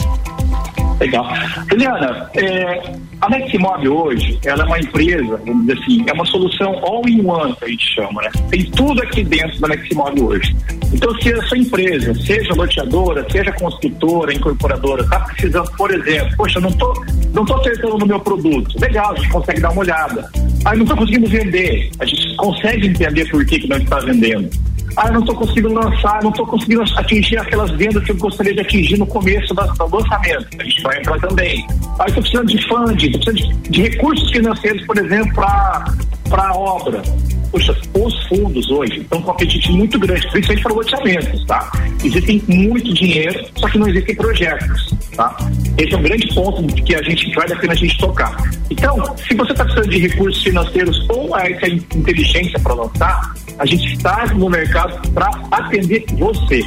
[1.01, 1.27] Legal.
[1.67, 6.79] Juliana, é, a Neximob hoje, ela é uma empresa, vamos dizer assim, é uma solução
[6.85, 8.29] all-in-one, que a gente chama, né?
[8.51, 10.55] Tem tudo aqui dentro da Neximob hoje.
[10.93, 16.59] Então, se a sua empresa, seja loteadora, seja construtora, incorporadora, está precisando, por exemplo, poxa,
[16.59, 16.93] não tô,
[17.33, 18.79] não tô acertando no meu produto.
[18.79, 20.29] Legal, a gente consegue dar uma olhada.
[20.65, 21.89] Aí não estou conseguindo vender.
[21.99, 24.47] A gente consegue entender por que, que não está vendendo
[24.97, 28.53] ah, eu não estou conseguindo lançar, não estou conseguindo atingir aquelas vendas que eu gostaria
[28.53, 30.47] de atingir no começo do, lançamento.
[30.59, 31.65] A gente vai entrar também.
[31.99, 36.55] Ah, estou precisando de funding, estou precisando de, de, recursos financeiros, por exemplo, para a
[36.55, 37.01] obra.
[37.51, 41.71] Poxa, os fundos hoje estão com um apetite muito grande, principalmente para loteamentos, tá?
[42.03, 45.35] Existem muito dinheiro, só que não existem projetos, tá?
[45.81, 48.37] Esse é um grande ponto que a gente vale a pena a gente tocar.
[48.69, 53.95] Então, se você está precisando de recursos financeiros ou essa inteligência para lançar, a gente
[53.95, 56.63] está no mercado para atender você.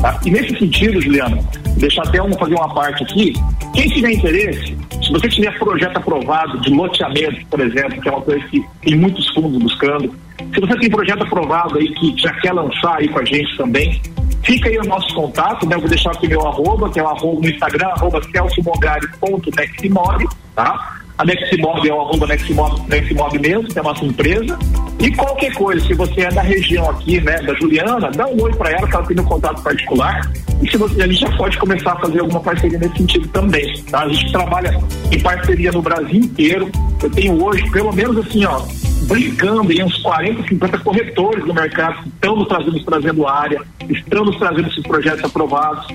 [0.00, 0.18] Tá?
[0.24, 1.38] E nesse sentido, Juliana,
[1.76, 3.34] deixar até um, fazer uma parte aqui.
[3.74, 8.22] Quem tiver interesse, se você tiver projeto aprovado de loteamento, por exemplo, que é uma
[8.22, 10.10] coisa que tem muitos fundos buscando,
[10.54, 14.00] se você tem projeto aprovado aí que já quer lançar aí com a gente também,
[14.44, 15.76] fica aí o nosso contato, né?
[15.76, 20.93] Eu vou deixar aqui meu arroba, que é o arroba no Instagram, arroba celsomogari.neximob, tá?
[21.16, 24.58] A Neximob é o arroba Neximob, mesmo, que é a nossa empresa.
[24.98, 28.52] E qualquer coisa, se você é da região aqui, né, da Juliana, dá um oi
[28.54, 30.32] para ela, que ela tem um contato particular.
[30.60, 33.80] E se você, a gente já pode começar a fazer alguma parceria nesse sentido também.
[33.84, 34.02] Tá?
[34.02, 34.76] A gente trabalha
[35.12, 36.70] em parceria no Brasil inteiro.
[37.02, 38.62] Eu tenho hoje, pelo menos assim, ó,
[39.06, 44.24] brincando em uns 40, 50 corretores no mercado que estão nos trazendo, trazendo área, estão
[44.24, 45.86] nos trazendo esses projetos aprovados.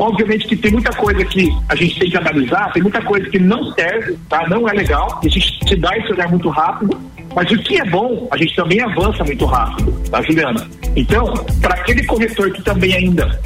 [0.00, 3.38] Obviamente que tem muita coisa que a gente tem que analisar, tem muita coisa que
[3.38, 4.48] não serve, tá?
[4.48, 6.98] Não é legal, a gente te dá esse olhar muito rápido,
[7.36, 10.66] mas o que é bom, a gente também avança muito rápido, tá, Juliana?
[10.96, 13.38] Então, para aquele corretor que também ainda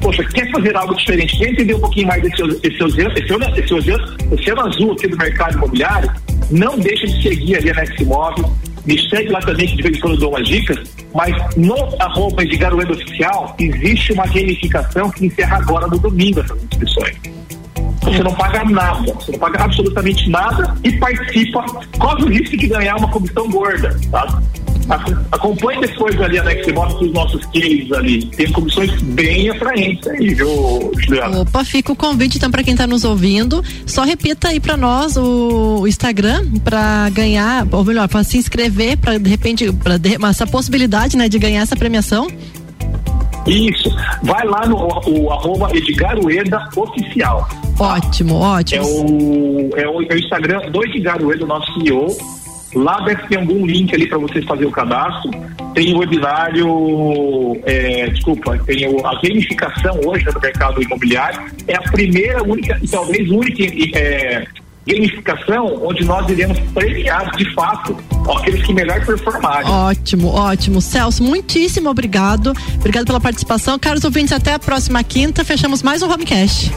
[0.00, 3.74] poxa, quer fazer algo diferente, quer entender um pouquinho mais desse, esse, esse, esse, esse,
[3.74, 6.12] esse oceano azul aqui do mercado imobiliário,
[6.52, 8.48] não deixa de seguir ali a Neximóvel,
[8.86, 10.78] me segue lá também, que de vez em quando dou umas dicas,
[11.14, 16.62] mas no arroba de Garoendo Oficial existe uma gamificação que encerra agora no domingo essas
[16.62, 17.16] inscrições.
[18.02, 21.64] Você não paga nada, você não paga absolutamente nada e participa,
[21.98, 24.40] corre o risco de ganhar uma comissão gorda, tá?
[25.32, 28.24] Acompanhe depois ali a com os nossos cases ali.
[28.26, 31.40] Tem comissões bem atraentes aí, viu, Juliana?
[31.40, 33.62] Opa, fica o convite então para quem está nos ouvindo.
[33.84, 39.18] Só repita aí para nós o, Instagram para ganhar, ou melhor, para se inscrever, para
[39.18, 42.28] de repente, para essa possibilidade, né, de ganhar essa premiação.
[43.46, 43.88] Isso.
[44.22, 47.48] Vai lá no o, arroba Edgar Ueda Oficial.
[47.78, 48.84] Ótimo, ótimo.
[48.84, 52.35] É o, é o, é o Instagram do Edgar Ueda, nosso CEO.
[52.76, 55.30] Lá deve ter algum link ali para vocês fazer o cadastro.
[55.74, 61.40] Tem o webinário, é, desculpa, tem o, a gamificação hoje no mercado imobiliário.
[61.66, 63.64] É a primeira, única e talvez única
[63.98, 64.46] é,
[64.86, 67.96] gamificação onde nós iremos premiar de fato
[68.36, 69.70] aqueles que melhor performarem.
[69.70, 70.82] Ótimo, ótimo.
[70.82, 72.52] Celso, muitíssimo obrigado.
[72.74, 73.78] Obrigado pela participação.
[73.78, 75.42] Caros ouvintes, até a próxima quinta.
[75.44, 76.70] Fechamos mais um Homecast.